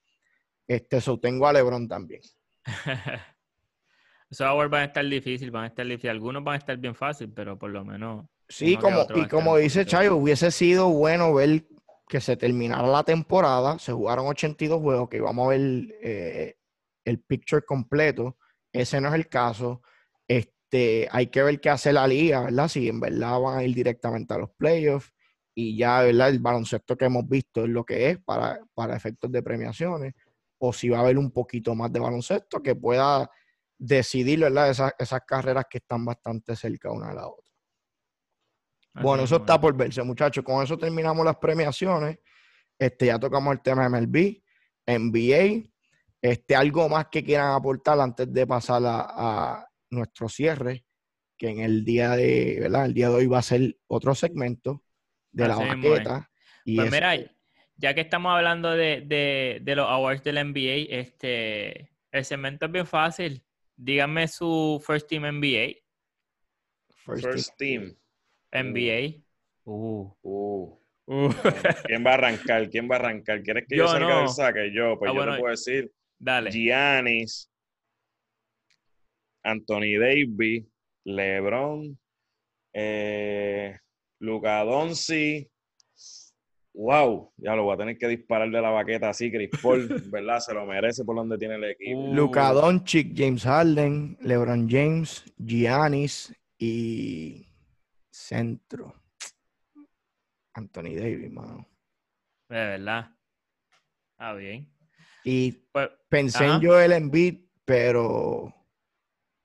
[0.67, 2.21] Este, so, tengo a LeBron también.
[4.29, 6.11] Esos awards van a estar difíciles, van a estar difíciles.
[6.11, 8.25] Algunos van a estar bien fácil, pero por lo menos.
[8.49, 11.65] Sí, como, y como dice Chayo, hubiese sido bueno ver
[12.07, 15.61] que se terminara la temporada, se jugaron 82 juegos, que íbamos a ver
[16.01, 16.55] eh,
[17.03, 18.37] el picture completo.
[18.71, 19.81] Ese no es el caso.
[20.27, 22.67] Este, hay que ver qué hace la liga, ¿verdad?
[22.67, 25.13] Si en verdad van a ir directamente a los playoffs
[25.53, 26.29] y ya, ¿verdad?
[26.29, 30.13] El baloncesto que hemos visto es lo que es para, para efectos de premiaciones,
[30.57, 33.29] o si va a haber un poquito más de baloncesto que pueda
[33.77, 34.69] decidir, ¿verdad?
[34.69, 37.45] Esas, esas carreras que están bastante cerca una de la otra.
[39.01, 39.59] Bueno, eso está es.
[39.59, 40.43] por verse, muchachos.
[40.43, 42.19] Con eso terminamos las premiaciones.
[42.79, 44.41] Este, ya tocamos el tema de MLB,
[44.87, 45.69] NBA.
[46.21, 50.85] Este, algo más que quieran aportar antes de pasar a, a nuestro cierre,
[51.37, 52.85] que en el día de, ¿verdad?
[52.85, 54.83] El día de hoy va a ser otro segmento
[55.31, 55.91] de la Así mismo es.
[55.91, 56.29] baqueta.
[56.65, 57.15] Y Pues es- mira,
[57.77, 62.71] ya que estamos hablando de, de- de los awards del NBA, este, el segmento es
[62.71, 63.43] bien fácil.
[63.75, 65.75] Díganme su first team NBA.
[67.05, 67.95] first First team.
[68.51, 68.73] team.
[68.73, 69.21] NBA.
[69.65, 70.11] Uh.
[70.21, 70.79] Uh.
[71.07, 71.29] Uh.
[71.85, 72.69] ¿Quién va a arrancar?
[72.69, 73.43] ¿Quién va a arrancar?
[73.43, 74.19] ¿Quieres que yo, Yo salga no.
[74.21, 74.71] del saque?
[74.73, 76.51] Yo, pues Ah, yo bueno, te puedo decir Dale.
[76.51, 77.51] Giannis,
[79.45, 80.65] Anthony Davis,
[81.05, 81.97] LeBron,
[82.73, 83.77] eh,
[84.19, 85.47] Doncic.
[86.73, 90.39] Wow, ya lo voy a tener que disparar de la baqueta así, Chris Paul, ¿verdad?
[90.39, 91.99] Se lo merece por donde tiene el equipo.
[92.01, 92.13] Uh.
[92.13, 97.47] Luka Doncic, James Harden, LeBron James, Giannis y
[98.11, 98.93] centro.
[100.53, 101.65] Anthony Davis, mano.
[102.49, 103.11] De verdad.
[104.17, 104.69] Ah, bien.
[105.23, 106.55] Y Pues, pensé Ajá.
[106.55, 108.53] en Joel Embiid, pero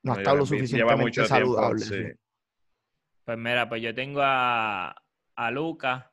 [0.02, 1.80] no ha estado lo suficientemente tiempo, saludable.
[1.80, 2.04] sí.
[3.24, 4.94] pues mira, pues yo tengo a,
[5.36, 6.12] a Luca,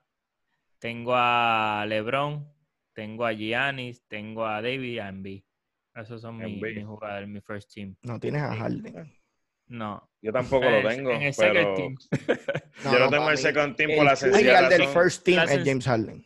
[0.79, 2.51] tengo a LeBron,
[2.93, 5.43] tengo a Giannis, tengo a David y a Embiid.
[5.95, 7.95] Esos son mis jugadores, mi first team.
[8.03, 8.55] No tienes a.
[8.55, 9.11] Harden.
[9.67, 10.09] No.
[10.21, 11.95] Yo tampoco lo el- tengo, en el pero second team.
[12.83, 15.23] No, yo no, lo tengo el second team el por la sencilla guard del first
[15.25, 16.25] team es James Harden.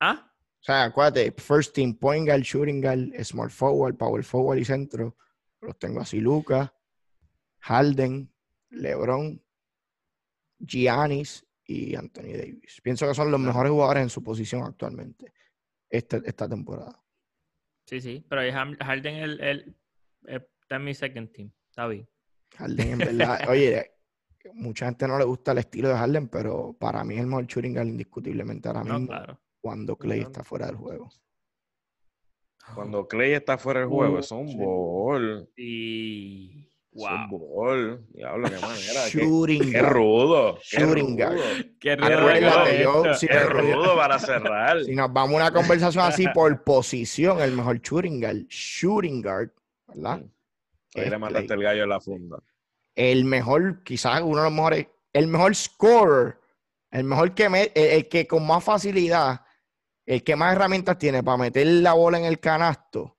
[0.00, 0.28] ¿Ah?
[0.60, 5.16] O sea, acuérdate, first team, point guard, shooting guard, small forward, power forward y centro.
[5.60, 6.72] Los tengo así, Luca,
[7.62, 8.32] Harden,
[8.70, 9.42] LeBron,
[10.58, 12.80] Giannis y Anthony Davis.
[12.82, 15.32] Pienso que son los mejores jugadores en su posición actualmente
[15.90, 17.02] este- esta temporada.
[17.86, 18.24] Sí, sí.
[18.28, 19.76] Pero Harden el, el-
[20.24, 21.52] el- está en mi second team.
[21.70, 22.08] Está bien.
[22.56, 22.98] Harden, en
[23.38, 23.90] verdad, oye,
[24.54, 27.46] mucha gente no le gusta el estilo de Harden, pero para mí es el mejor
[27.46, 29.40] shooting guard indiscutiblemente ahora No, mismo claro.
[29.60, 31.08] cuando Clay está fuera del juego.
[32.74, 34.56] Cuando Clay está fuera del juego, Uh, eso es un sí.
[34.56, 35.50] bol.
[35.56, 36.68] Y.
[36.94, 37.28] Wow.
[37.28, 38.06] bol.
[38.12, 39.08] Diablo, qué manera.
[39.08, 39.92] Shooting qué guard.
[39.92, 40.58] rudo.
[40.70, 41.42] Qué Shooting rudo.
[41.80, 44.84] Qué rudo yo, si Qué rudo para cerrar.
[44.84, 49.50] Si nos vamos a una conversación así por posición, el mejor shooting guard, shooting guard,
[49.86, 50.22] ¿verdad?
[50.94, 52.38] Ahí Es le mataste el gallo en la funda.
[52.94, 56.38] El mejor, quizás uno de los mejores, el mejor scorer,
[56.90, 59.40] el mejor que me, el, el que con más facilidad,
[60.04, 63.16] el que más herramientas tiene para meter la bola en el canasto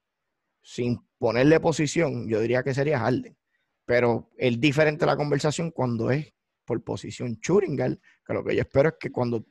[0.62, 3.36] sin ponerle posición, yo diría que sería Harden.
[3.86, 6.34] Pero es diferente la conversación cuando es
[6.66, 9.46] por posición guard, que lo que yo espero es que cuando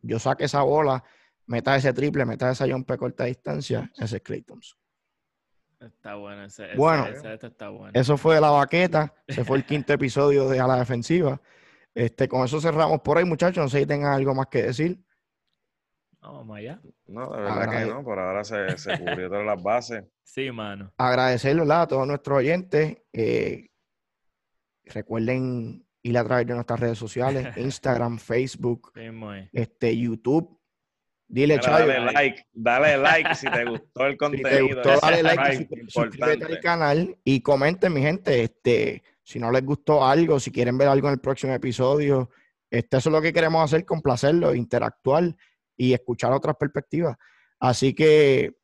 [0.00, 1.04] yo saque esa bola,
[1.46, 4.78] meta ese triple, meta esa jump a corta distancia, ese es Clay Thompson.
[5.80, 6.64] Está bueno ese.
[6.66, 7.06] ese- Bueno.
[7.06, 7.90] ese- este está bueno.
[7.92, 9.12] Eso fue de la baqueta.
[9.28, 11.40] Se fue el quinto episodio de A la Defensiva.
[11.94, 13.62] Este, con eso cerramos por ahí, muchachos.
[13.62, 14.98] No sé si tengan algo más que decir.
[16.30, 16.80] Vamos allá.
[17.06, 18.04] No, de verdad que no.
[18.04, 20.04] Por ahora se, se cubrió todas las bases.
[20.24, 20.90] Sí, mano.
[20.96, 22.96] Agradecerle a todos nuestros oyentes.
[23.12, 23.68] Eh,
[24.86, 28.92] recuerden ir a través de nuestras redes sociales, Instagram, Facebook,
[29.52, 30.58] este, YouTube.
[31.28, 34.48] Dile, Dale like, dale like si te gustó el contenido.
[34.48, 39.50] Si te gustó, dale like, suscríbete al canal y comenten, mi gente, este, si no
[39.50, 42.30] les gustó algo, si quieren ver algo en el próximo episodio,
[42.70, 45.34] este, eso es lo que queremos hacer, complacerlo, interactuar
[45.76, 47.16] y escuchar otras perspectivas.
[47.58, 48.54] Así que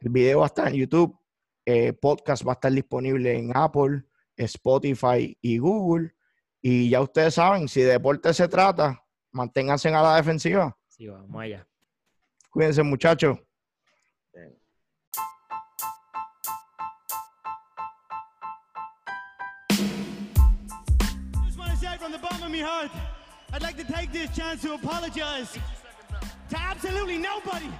[0.00, 1.18] el video va a estar en YouTube,
[1.64, 4.04] eh, podcast va a estar disponible en Apple,
[4.36, 6.14] Spotify y Google.
[6.60, 9.02] Y ya ustedes saben, si de deporte se trata,
[9.32, 10.76] manténganse a la defensiva.
[10.88, 11.66] Sí, vamos allá.
[12.50, 13.38] Cuídense, muchachos.
[21.98, 22.90] from the bottom of my heart,
[23.52, 25.58] I'd like to take this chance to apologize
[26.50, 27.70] to absolutely nobody.